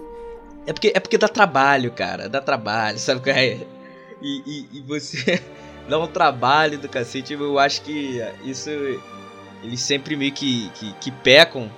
[0.67, 2.29] É porque, é porque dá trabalho, cara.
[2.29, 3.57] Dá trabalho, sabe qual é?
[4.21, 5.41] E, e, e você
[5.89, 7.33] dá um trabalho do cacete.
[7.33, 8.69] Eu acho que isso.
[9.63, 11.69] Eles sempre meio que, que, que pecam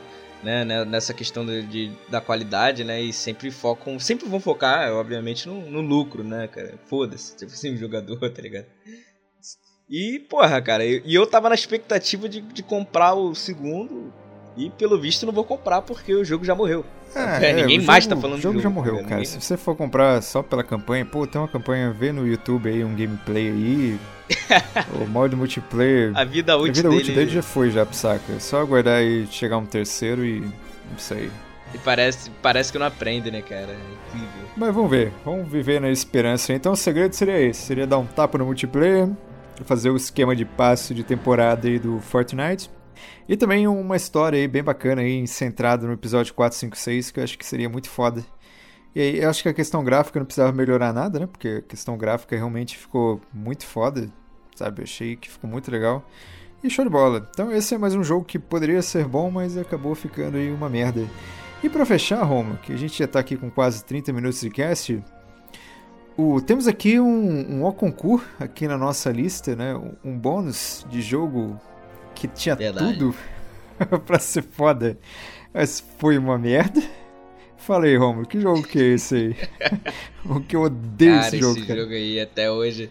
[0.44, 3.02] né, né, nessa questão de, de- da qualidade, né?
[3.02, 4.00] E sempre focam.
[4.00, 6.80] Sempre vão focar, obviamente, no, no lucro, né, cara?
[6.86, 8.66] Foda-se, tipo assim, o jogador, tá ligado?
[9.90, 14.14] E, porra, cara, eu- e eu tava na expectativa de, de comprar o segundo.
[14.60, 16.86] E pelo visto não vou comprar porque o jogo já morreu.
[17.16, 19.02] É, ninguém o mais jogo- tá falando O do jogo já jogo, morreu, né?
[19.04, 19.16] cara.
[19.22, 22.68] Ninguém- Se você for comprar só pela campanha, pô, tem uma campanha, vê no YouTube
[22.70, 24.00] aí um gameplay aí.
[25.02, 26.12] o modo multiplayer.
[26.16, 28.34] A vida a útil vida dele, útil dele já foi, já, saca?
[28.34, 30.42] É só aguardar aí chegar um terceiro e.
[30.42, 31.32] Não sei.
[31.74, 33.62] E parece, parece que não aprende, né, cara?
[33.72, 33.78] É
[34.16, 34.50] incrível.
[34.58, 36.52] Mas vamos ver, vamos viver na esperança.
[36.52, 39.08] Então o segredo seria esse: seria dar um tapa no multiplayer,
[39.66, 42.70] fazer o esquema de passe de temporada aí do Fortnite.
[43.28, 47.38] E também uma história aí bem bacana aí, centrada no episódio 456, que eu acho
[47.38, 48.24] que seria muito foda.
[48.96, 51.28] E aí, eu acho que a questão gráfica não precisava melhorar nada, né?
[51.28, 54.10] Porque a questão gráfica realmente ficou muito foda,
[54.56, 54.82] sabe?
[54.82, 56.04] Eu achei que ficou muito legal.
[56.64, 57.26] E show de bola.
[57.32, 60.68] Então esse é mais um jogo que poderia ser bom, mas acabou ficando aí uma
[60.68, 61.08] merda.
[61.64, 64.50] E para fechar, Roma, que a gente já tá aqui com quase 30 minutos de
[64.50, 65.02] cast,
[66.18, 69.74] o, temos aqui um, um concurso aqui na nossa lista, né?
[70.04, 71.58] Um bônus de jogo
[72.20, 72.98] que tinha Verdade.
[72.98, 73.16] tudo
[74.06, 74.98] pra ser foda,
[75.54, 76.82] mas foi uma merda.
[77.58, 79.36] Fala aí, Romulo, que jogo que é esse aí?
[80.26, 81.80] o que eu odeio cara, esse jogo, esse cara.
[81.80, 82.90] jogo aí até hoje,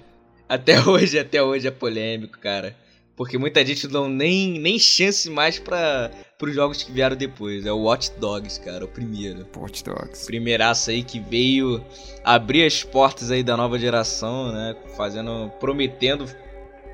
[0.48, 2.74] até hoje, até hoje é polêmico, cara.
[3.16, 7.66] Porque muita gente não nem, nem chance mais para os jogos que vieram depois.
[7.66, 9.44] É o Watch Dogs, cara, o primeiro.
[9.56, 10.24] Watch Dogs.
[10.24, 11.84] Primeiraço aí que veio
[12.22, 14.76] abrir as portas aí da nova geração, né?
[14.96, 16.26] Fazendo, prometendo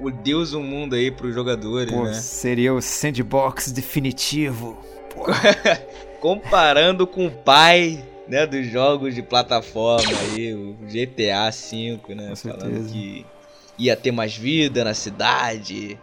[0.01, 2.15] o Deus do mundo aí pros jogadores, Pô, né?
[2.15, 4.79] Seria o sandbox definitivo.
[6.21, 12.31] Comparando com o pai, né, dos jogos de plataforma aí, o GTA V, né?
[12.31, 12.89] Com falando certeza.
[12.93, 13.27] que
[13.79, 15.99] ia ter mais vida na cidade,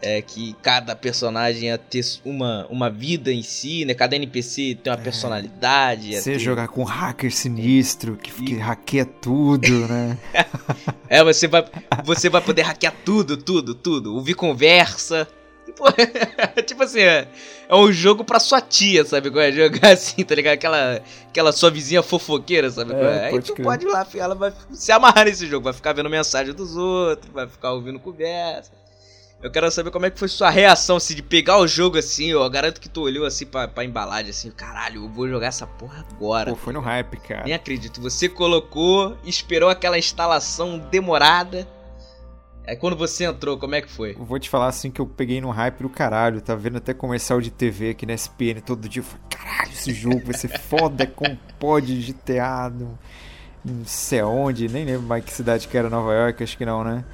[0.00, 3.94] é, que cada personagem ia ter uma, uma vida em si, né?
[3.94, 5.02] Cada NPC tem uma é.
[5.02, 6.14] personalidade.
[6.14, 6.38] Você ter...
[6.38, 10.18] jogar com um hacker sinistro que, que hackeia tudo, né?
[11.08, 11.64] é, você vai,
[12.04, 14.14] você vai poder hackear tudo, tudo, tudo.
[14.14, 15.26] Ouvir conversa.
[16.66, 17.28] tipo assim, é,
[17.68, 19.28] é, um jogo pra sua tia, sabe?
[19.38, 19.52] É?
[19.52, 20.54] Jogar assim, tá ligado?
[20.54, 22.94] Aquela, aquela sua vizinha fofoqueira, sabe?
[22.94, 23.26] É, é?
[23.26, 23.64] Aí tu crer.
[23.64, 27.32] pode ir lá, ela vai se amarrar nesse jogo, vai ficar vendo mensagem dos outros,
[27.32, 28.70] vai ficar ouvindo conversa.
[29.42, 32.34] Eu quero saber como é que foi sua reação, assim, de pegar o jogo assim,
[32.34, 32.48] ó.
[32.48, 36.04] Garanto que tu olhou assim pra, pra embalagem, assim, caralho, eu vou jogar essa porra
[36.10, 36.50] agora.
[36.50, 37.44] Pô, foi no hype, cara.
[37.44, 38.00] Nem acredito.
[38.00, 41.68] Você colocou, esperou aquela instalação demorada.
[42.66, 44.16] Aí quando você entrou, como é que foi?
[44.18, 46.40] Eu vou te falar assim que eu peguei no hype do caralho.
[46.40, 49.00] Tá vendo até comercial de TV aqui na SPN todo dia.
[49.00, 52.98] Eu falei, caralho, esse jogo vai ser foda, como pode GTA, não,
[53.64, 56.82] não sei aonde, nem lembro mais que cidade que era Nova York, acho que não,
[56.82, 57.04] né?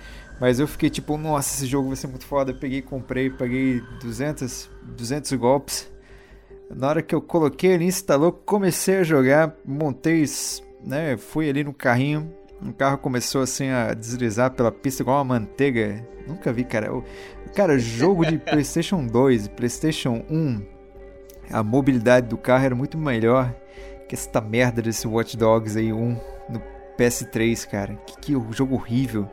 [0.42, 2.50] Mas eu fiquei tipo, nossa, esse jogo vai ser muito foda.
[2.50, 5.88] Eu peguei, comprei, paguei 200, 200 golpes.
[6.68, 10.24] Na hora que eu coloquei ele, instalou, comecei a jogar, montei,
[10.84, 12.34] né, fui ali no carrinho.
[12.60, 16.04] O carro começou assim a deslizar pela pista igual uma manteiga.
[16.26, 16.92] Nunca vi, cara.
[16.92, 17.04] O,
[17.54, 20.60] cara, jogo de PlayStation 2, PlayStation 1,
[21.52, 23.54] a mobilidade do carro era muito melhor
[24.08, 26.60] que essa merda desse Watch Dogs aí 1 no
[26.98, 27.94] PS3, cara.
[28.04, 29.30] Que, que jogo horrível.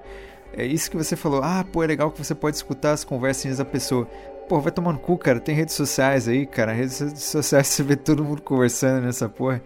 [0.54, 1.42] É isso que você falou.
[1.44, 4.06] Ah, pô, é legal que você pode escutar as conversas da pessoa.
[4.48, 5.40] Pô, vai tomar no cu, cara.
[5.40, 6.74] Tem redes sociais aí, cara.
[6.74, 9.62] Redes sociais você vê todo mundo conversando nessa porra.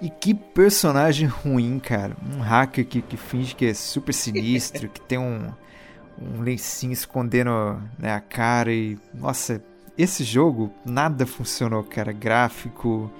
[0.00, 2.16] E que personagem ruim, cara.
[2.34, 5.52] Um hacker que, que finge que é super sinistro, que tem um,
[6.20, 8.98] um lencinho escondendo né, a cara e.
[9.14, 9.62] Nossa,
[9.96, 12.10] esse jogo nada funcionou, cara.
[12.12, 13.12] Gráfico,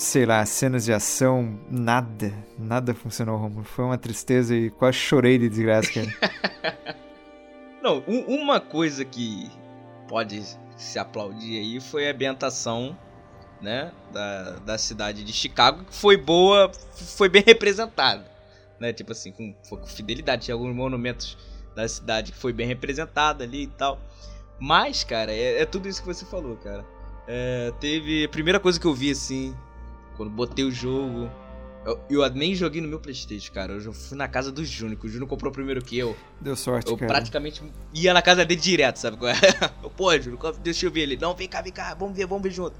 [0.00, 3.64] sei lá, cenas de ação, nada, nada funcionou, Romulo.
[3.64, 6.96] Foi uma tristeza e quase chorei de desgraça, cara.
[7.82, 9.50] Não, um, uma coisa que
[10.08, 10.42] pode
[10.74, 12.96] se aplaudir aí foi a ambientação,
[13.60, 18.24] né, da, da cidade de Chicago, que foi boa, foi bem representada,
[18.80, 21.36] né, tipo assim, com, com fidelidade, tinha alguns monumentos
[21.76, 24.00] da cidade que foi bem representada ali e tal.
[24.58, 26.86] Mas, cara, é, é tudo isso que você falou, cara.
[27.28, 28.24] É, teve.
[28.24, 29.54] A primeira coisa que eu vi, assim,
[30.20, 31.30] quando botei o jogo.
[31.82, 33.72] Eu, eu, nem joguei no meu Playstation, cara.
[33.72, 36.14] Eu fui na casa do Júnior, que o Júnior comprou primeiro que eu.
[36.38, 37.10] Deu sorte, eu cara.
[37.10, 37.62] Eu praticamente
[37.94, 39.16] ia na casa dele direto, sabe?
[39.82, 41.16] Eu, Pô, Júnior, deixa eu ver ele.
[41.16, 42.76] Não, vem cá, vem cá, vamos ver, vamos ver junto.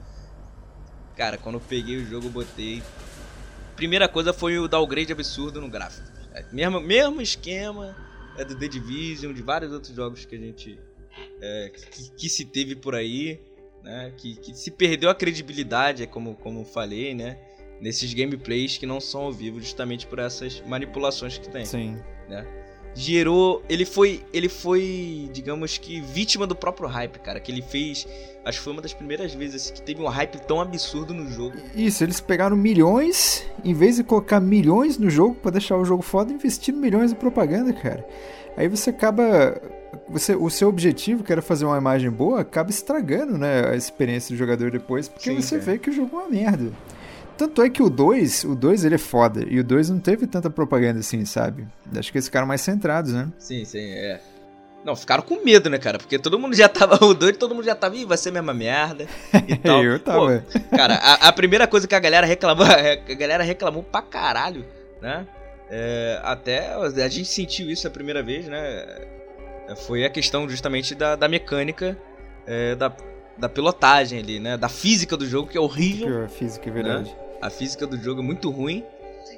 [1.17, 2.83] Cara, quando eu peguei o jogo, eu botei.
[3.75, 6.07] Primeira coisa foi o downgrade absurdo no gráfico.
[6.35, 7.97] É, mesmo, mesmo esquema
[8.37, 10.79] é do The Division, de vários outros jogos que a gente.
[11.41, 13.41] É, que, que se teve por aí
[13.83, 14.13] né?
[14.17, 17.37] Que, que se perdeu a credibilidade, é como, como falei, né?
[17.81, 21.65] Nesses gameplays que não são ao vivo, justamente por essas manipulações que tem.
[21.65, 21.97] Sim.
[22.29, 22.47] Né?
[22.95, 23.63] Gerou.
[23.69, 24.23] Ele foi.
[24.33, 27.41] Ele foi, digamos que, vítima do próprio hype, cara.
[27.41, 28.07] Que ele fez.
[28.45, 31.31] Acho que foi uma das primeiras vezes assim, que teve um hype tão absurdo no
[31.31, 31.57] jogo.
[31.75, 36.03] Isso, eles pegaram milhões, em vez de colocar milhões no jogo para deixar o jogo
[36.03, 38.07] foda, investiram milhões em propaganda, cara.
[38.57, 39.61] Aí você acaba
[40.09, 44.35] você, o seu objetivo, que era fazer uma imagem boa, acaba estragando né, a experiência
[44.35, 46.73] do jogador depois, porque Sim, você vê que o jogo é uma merda.
[47.37, 50.27] Tanto é que o 2, o 2 ele é foda, e o 2 não teve
[50.27, 51.67] tanta propaganda assim, sabe?
[51.97, 53.29] Acho que eles ficaram mais centrados, né?
[53.39, 54.21] Sim, sim, é.
[54.85, 55.99] Não, ficaram com medo, né, cara?
[55.99, 56.99] Porque todo mundo já tava.
[57.05, 57.97] O doido, todo mundo já tava.
[57.97, 59.07] Ih, vai ser a mesma merda.
[59.35, 59.61] E.
[59.69, 60.45] Eu tava.
[60.53, 62.65] Pô, cara, a, a, primeira coisa que a galera reclamou.
[62.67, 64.65] A galera reclamou pra caralho,
[65.01, 65.27] né?
[65.71, 68.85] É, até a gente sentiu isso a primeira vez, né?
[69.75, 71.99] Foi a questão justamente da, da mecânica
[72.47, 72.95] é, da,
[73.39, 74.57] da pilotagem ali, né?
[74.57, 76.25] Da física do jogo, que é horrível.
[76.25, 77.11] A física, é verdade.
[77.11, 77.17] Né?
[77.41, 78.85] A física do jogo é muito ruim.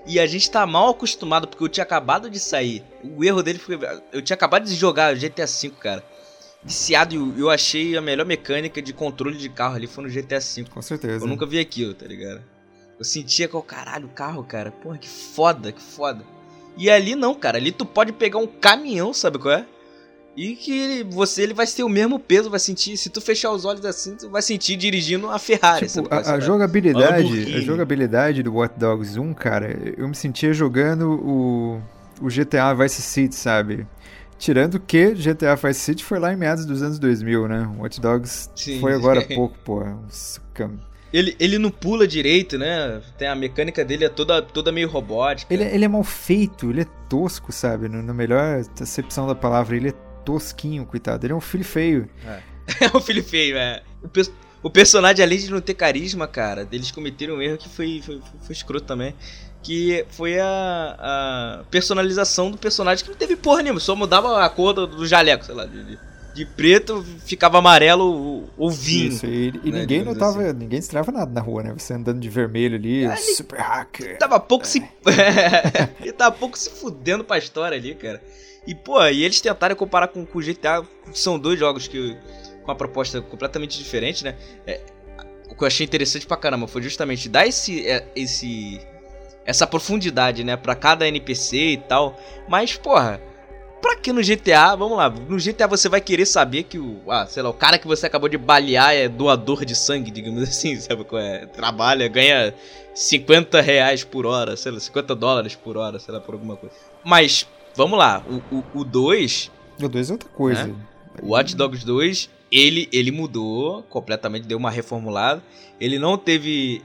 [0.06, 2.82] E a gente tá mal acostumado, porque eu tinha acabado de sair.
[3.16, 3.78] O erro dele foi.
[4.12, 6.02] Eu tinha acabado de jogar GTA V, cara.
[6.64, 10.64] Viciado, eu achei a melhor mecânica de controle de carro ali foi no GTA V.
[10.70, 11.24] Com certeza.
[11.24, 12.42] Eu nunca vi aquilo, tá ligado?
[12.98, 14.70] Eu sentia que, o caralho, o carro, cara.
[14.70, 16.24] Porra, que foda, que foda.
[16.76, 17.58] E ali não, cara.
[17.58, 19.66] Ali tu pode pegar um caminhão, sabe qual é?
[20.36, 22.96] E que você ele vai ter o mesmo peso, vai sentir.
[22.96, 25.86] Se tu fechar os olhos assim, tu vai sentir dirigindo a Ferrari.
[25.86, 31.20] Tipo, a, a jogabilidade, a jogabilidade do Watch Dogs 1, cara, eu me sentia jogando
[31.22, 31.82] o,
[32.20, 33.86] o GTA Vice City, sabe?
[34.38, 37.70] Tirando que GTA Vice City foi lá em meados dos anos 2000, né?
[37.76, 38.80] O Watch Dogs Sim.
[38.80, 39.84] foi agora há pouco, pô.
[41.12, 43.02] Ele, ele não pula direito, né?
[43.18, 45.52] Tem a mecânica dele é toda, toda meio robótica.
[45.52, 47.86] Ele, ele é mal feito, ele é tosco, sabe?
[47.86, 51.26] Na no melhor acepção da palavra, ele é tosquinho, coitado.
[51.26, 52.08] Ele é um filho feio.
[52.26, 52.40] É,
[52.86, 53.82] é um filho feio, é.
[54.02, 54.22] O, pe
[54.62, 58.20] o, personagem, além de não ter carisma, cara, eles cometeram um erro que foi, foi,
[58.40, 59.14] foi escroto também.
[59.62, 64.50] Que foi a, a, personalização do personagem que não teve porra nenhuma, só mudava a
[64.50, 65.98] cor do, do jaleco, sei lá, de, de,
[66.34, 69.12] de preto ficava amarelo o, vinho.
[69.12, 70.58] Isso, e, e né, ninguém notava, assim.
[70.58, 71.74] ninguém estranhava nada na rua, né?
[71.76, 74.18] Você andando de vermelho ali, é, super hacker.
[74.18, 74.68] Tava pouco é.
[74.68, 74.80] se.
[76.00, 78.20] ele tava pouco se fudendo pra história ali, cara.
[78.66, 82.16] E, pô, e eles tentaram comparar com, com o GTA, são dois jogos que
[82.62, 84.36] com uma proposta completamente diferente, né?
[84.66, 84.80] É,
[85.50, 88.80] o que eu achei interessante pra caramba foi justamente dar esse, é, esse
[89.44, 92.16] essa profundidade, né, para cada NPC e tal.
[92.48, 93.20] Mas, porra,
[93.80, 94.76] pra que no GTA?
[94.76, 97.78] Vamos lá, no GTA você vai querer saber que o, ah, sei lá, o cara
[97.78, 101.46] que você acabou de balear é doador de sangue, digamos assim, sabe qual é?
[101.46, 102.54] Trabalha, ganha
[102.94, 106.74] 50 reais por hora, sei lá, 50 dólares por hora, sei lá, por alguma coisa.
[107.04, 108.22] Mas Vamos lá,
[108.74, 109.50] o 2.
[109.80, 110.66] O 2 é outra coisa.
[110.66, 110.74] Né?
[111.22, 115.42] O Watch Dogs 2, ele, ele mudou completamente, deu uma reformulada.
[115.80, 116.82] Ele não teve.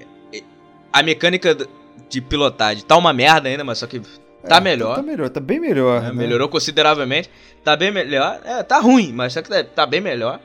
[0.91, 1.55] A mecânica
[2.09, 4.01] de pilotagem tá uma merda ainda, mas só que
[4.47, 4.95] tá é, melhor.
[4.95, 6.03] Tá melhor, tá bem melhor.
[6.03, 6.13] É, né?
[6.13, 7.29] Melhorou consideravelmente.
[7.63, 8.39] Tá bem melhor.
[8.43, 10.39] É, tá ruim, mas só que tá, tá bem melhor.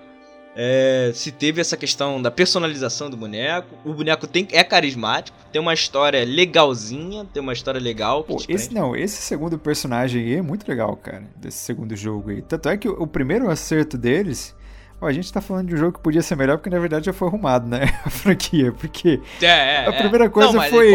[0.54, 3.74] É, se teve essa questão da personalização do boneco.
[3.84, 8.24] O boneco tem, é carismático, tem uma história legalzinha, tem uma história legal.
[8.24, 12.42] Pô, esse não, esse segundo personagem aí é muito legal, cara, desse segundo jogo aí.
[12.42, 14.54] Tanto é que o, o primeiro acerto deles.
[15.00, 17.06] Ó, a gente tá falando de um jogo que podia ser melhor porque na verdade
[17.06, 17.86] já foi arrumado, né?
[18.06, 18.70] A franquia.
[18.70, 20.92] Porque é, é, a primeira coisa não, foi.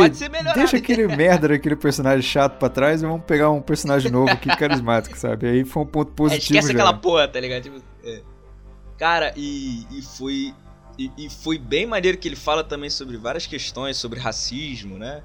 [0.55, 4.47] Deixa aquele merda daquele personagem chato pra trás e vamos pegar um personagem novo aqui
[4.55, 5.47] carismático, sabe?
[5.47, 6.55] Aí foi um ponto positivo.
[6.55, 6.79] É, esquece já.
[6.79, 7.63] aquela porra, tá ligado?
[7.63, 8.21] Tipo, é.
[8.97, 10.53] Cara, e, e foi.
[10.97, 15.21] E, e, foi bem maneiro que ele fala também sobre várias questões, sobre racismo, né?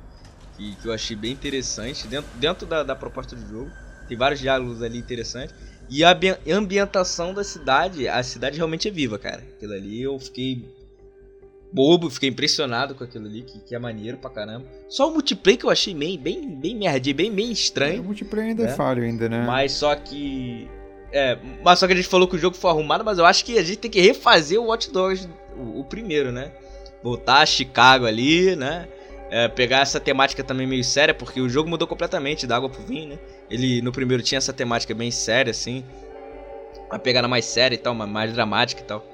[0.57, 3.71] Que, que eu achei bem interessante dentro, dentro da, da proposta do jogo.
[4.07, 5.55] Tem vários diálogos ali interessantes.
[5.89, 6.15] E a
[6.51, 9.43] ambientação da cidade, a cidade realmente é viva, cara.
[9.57, 10.63] Aquilo ali eu fiquei
[11.73, 14.67] bobo, fiquei impressionado com aquilo ali, que, que é maneiro pra caramba.
[14.89, 17.97] Só o multiplayer que eu achei bem, bem, bem merdinho, bem, bem estranho.
[17.97, 18.73] É, o multiplayer ainda é né?
[18.73, 19.45] é falho ainda, né?
[19.47, 20.69] Mas só que
[21.13, 23.45] é, mas só que a gente falou que o jogo foi arrumado, mas eu acho
[23.45, 26.51] que a gente tem que refazer o Watch Dogs, o, o primeiro, né?
[27.03, 28.89] Voltar a Chicago ali, né?
[29.31, 32.83] É, pegar essa temática também meio séria, porque o jogo mudou completamente da água pro
[32.83, 33.19] vinho, né?
[33.51, 35.85] Ele no primeiro tinha essa temática bem séria, assim.
[36.91, 39.07] Uma pegada mais séria e tal, mais dramática e tal.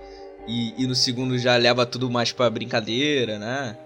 [0.46, 3.76] E, e no segundo já leva tudo mais pra brincadeira, né?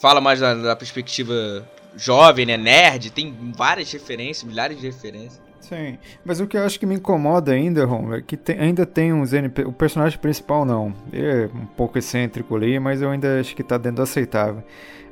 [0.00, 2.56] Fala mais da, da perspectiva jovem, né?
[2.56, 5.47] Nerd, tem várias referências, milhares de referências.
[5.60, 8.86] Sim, mas o que eu acho que me incomoda ainda, Ron, é que tem, ainda
[8.86, 9.64] tem uns NP...
[9.64, 10.94] O personagem principal não.
[11.12, 14.62] Ele é um pouco excêntrico ali, mas eu ainda acho que tá dentro do aceitável.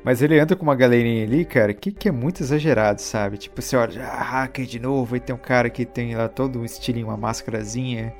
[0.04, 3.38] Mas ele entra com uma galerinha ali, cara, que, que é muito exagerado, sabe?
[3.38, 6.60] Tipo, você olha, ah, hacker de novo, aí tem um cara que tem lá todo
[6.60, 8.14] um estilinho, uma máscarazinha.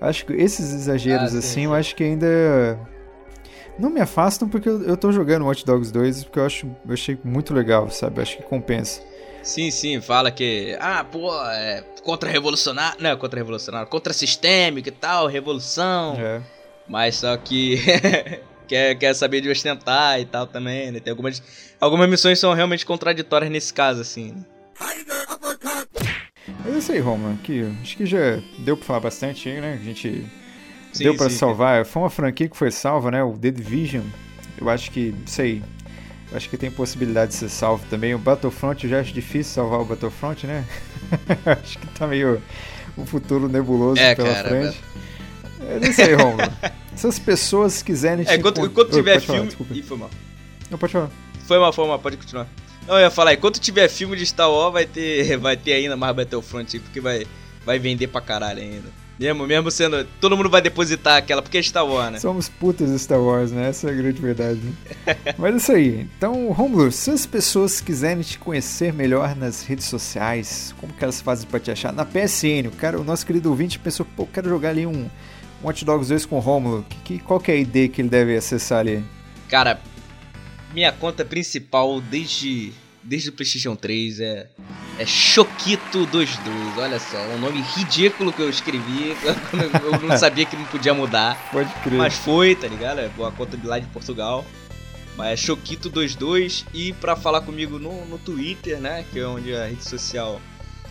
[0.00, 2.78] Acho que esses exageros ah, assim, eu acho que ainda
[3.78, 6.94] não me afastam porque eu, eu tô jogando Watch Dogs 2 porque eu acho eu
[6.94, 8.18] achei muito legal, sabe?
[8.18, 9.02] Eu acho que compensa.
[9.44, 10.76] Sim, sim, fala que.
[10.80, 13.00] Ah, pô, é contra-revolucionário.
[13.00, 16.16] Não, contra-revolucionário, contra-sistêmico e tal, revolução.
[16.18, 16.40] É.
[16.88, 17.78] Mas só que.
[18.66, 20.98] quer, quer saber de ostentar e tal também, né?
[20.98, 21.42] Tem algumas.
[21.78, 24.32] Algumas missões são realmente contraditórias nesse caso, assim.
[24.32, 24.44] Né?
[26.66, 29.78] É isso aí, Roma, que acho que já deu pra falar bastante aí, né?
[29.80, 30.24] A gente
[30.90, 31.84] sim, deu pra sim, salvar.
[31.84, 33.22] Foi uma franquia que foi salva, né?
[33.22, 34.04] O The Division.
[34.58, 35.62] Eu acho que, sei,
[36.32, 38.14] Acho que tem possibilidade de ser salvo também.
[38.14, 40.64] O Battlefront eu já acho difícil salvar o Battlefront, né?
[41.46, 42.42] acho que tá meio.
[42.98, 44.80] um futuro nebuloso É, pela cara, frente.
[45.60, 46.42] É isso aí, Romulo.
[46.96, 49.48] Se as pessoas quiserem É, enquanto, enquanto Oi, tiver pode falar, filme.
[49.48, 49.74] desculpa.
[49.74, 50.10] Ih, foi mal.
[50.70, 51.10] Não, pode falar.
[51.46, 52.46] Foi mal, foi mal, pode continuar.
[52.86, 55.96] Não, eu ia falar, enquanto tiver filme de Star Wars, vai ter, vai ter ainda
[55.96, 57.26] mais Battlefront, porque vai,
[57.64, 58.88] vai vender pra caralho ainda.
[59.18, 60.04] Mesmo, mesmo sendo.
[60.20, 62.18] Todo mundo vai depositar aquela, porque é Star Wars, né?
[62.18, 63.68] Somos putas Star Wars, né?
[63.68, 64.60] Essa é a grande verdade.
[64.60, 64.74] Né?
[65.38, 66.08] Mas é isso aí.
[66.16, 71.20] Então, Romulo, se as pessoas quiserem te conhecer melhor nas redes sociais, como que elas
[71.20, 71.92] fazem pra te achar?
[71.92, 75.10] Na PSN, o cara, o nosso querido ouvinte pensou, pô, quero jogar ali um, um
[75.62, 76.84] Watch Dogs 2 com o Romulo.
[76.88, 79.04] Que, que, qual que é a ideia que ele deve acessar ali?
[79.48, 79.80] Cara,
[80.72, 82.72] minha conta principal desde,
[83.04, 84.46] desde o PlayStation 3 é,
[84.98, 86.28] é Choquito22.
[86.78, 89.14] Olha só, um nome ridículo que eu escrevi.
[89.92, 91.36] Eu não sabia que não podia mudar.
[91.52, 91.98] Pode crer.
[91.98, 93.00] Mas foi, tá ligado?
[93.00, 94.44] É uma conta de lá de Portugal.
[95.16, 99.04] Mas é Choquito22 e pra falar comigo no, no Twitter, né?
[99.12, 100.40] Que é onde é a rede social.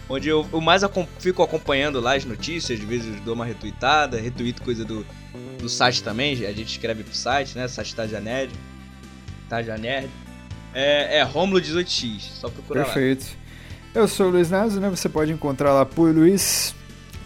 [0.07, 4.19] Onde eu, eu mais acom- fico acompanhando lá as notícias, às vezes dou uma retweetada,
[4.19, 5.05] retweet coisa do,
[5.59, 7.67] do site também, a gente escreve pro site, né?
[7.67, 8.51] Site Taja Nerd.
[10.73, 12.85] É, é Romulo18x, só procurar lá.
[12.85, 13.25] Perfeito.
[13.93, 14.89] Eu sou o Luiz Naso, né?
[14.89, 16.73] Você pode encontrar lá por Luiz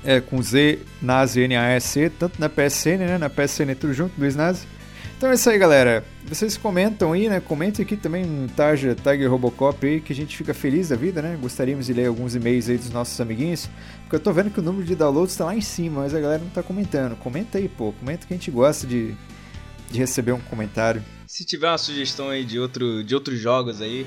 [0.03, 3.17] é, com Z, Nazi, N-A-S-E, tanto na PSN, né?
[3.17, 4.67] Na PSN tudo junto, Luiz Nazi.
[5.17, 6.05] Então é isso aí, galera.
[6.27, 7.39] Vocês comentam aí, né?
[7.39, 11.23] Comentem aqui também no Tarja Tag Robocop aí, que a gente fica feliz da vida,
[11.23, 11.35] né?
[11.41, 13.67] Gostaríamos de ler alguns e-mails aí dos nossos amiguinhos.
[14.01, 16.19] Porque eu tô vendo que o número de downloads tá lá em cima, mas a
[16.19, 17.15] galera não tá comentando.
[17.15, 17.93] Comenta aí, pô.
[17.93, 19.15] Comenta que a gente gosta de,
[19.89, 21.01] de receber um comentário.
[21.27, 24.05] Se tiver uma sugestão aí de, outro, de outros jogos aí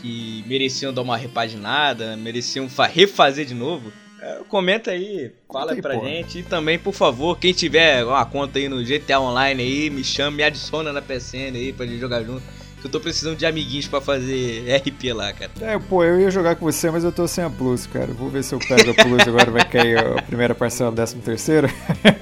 [0.00, 5.74] que mereciam dar uma repaginada, mereciam fa- refazer de novo, é, comenta aí, fala Comenta
[5.74, 6.08] aí, pra porra.
[6.08, 6.38] gente.
[6.38, 10.36] E também, por favor, quem tiver uma conta aí no GTA Online aí, me chama,
[10.36, 12.42] me adiciona na PSN aí pra gente jogar junto.
[12.80, 15.50] Que eu tô precisando de amiguinhos pra fazer RP lá, cara.
[15.60, 18.06] É, pô, eu ia jogar com você, mas eu tô sem a Plus, cara.
[18.14, 21.68] Vou ver se eu pego a Plus agora, vai cair a primeira parcela, décimo terceiro.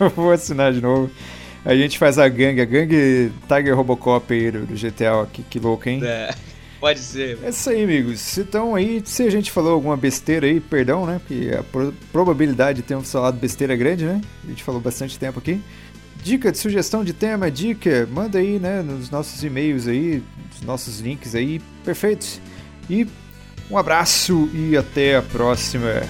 [0.01, 1.09] eu vou assinar de novo.
[1.65, 5.59] A gente faz a gangue, a gangue Tiger Robocop aí do, GTA, ó, que, que
[5.59, 6.01] louco, hein?
[6.03, 6.35] É,
[6.81, 7.39] pode ser.
[7.43, 8.39] É isso aí, amigos.
[8.39, 11.21] Então aí, se a gente falou alguma besteira aí, perdão, né?
[11.27, 14.21] Porque a pro- probabilidade de termos falado besteira é grande, né?
[14.45, 15.61] A gente falou bastante tempo aqui.
[16.23, 21.01] Dica de sugestão de tema, dica, manda aí, né, nos nossos e-mails aí, nos nossos
[21.01, 22.41] links aí, perfeitos.
[22.91, 23.07] E
[23.71, 26.03] um abraço e até a próxima.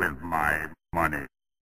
[0.00, 1.26] With my money.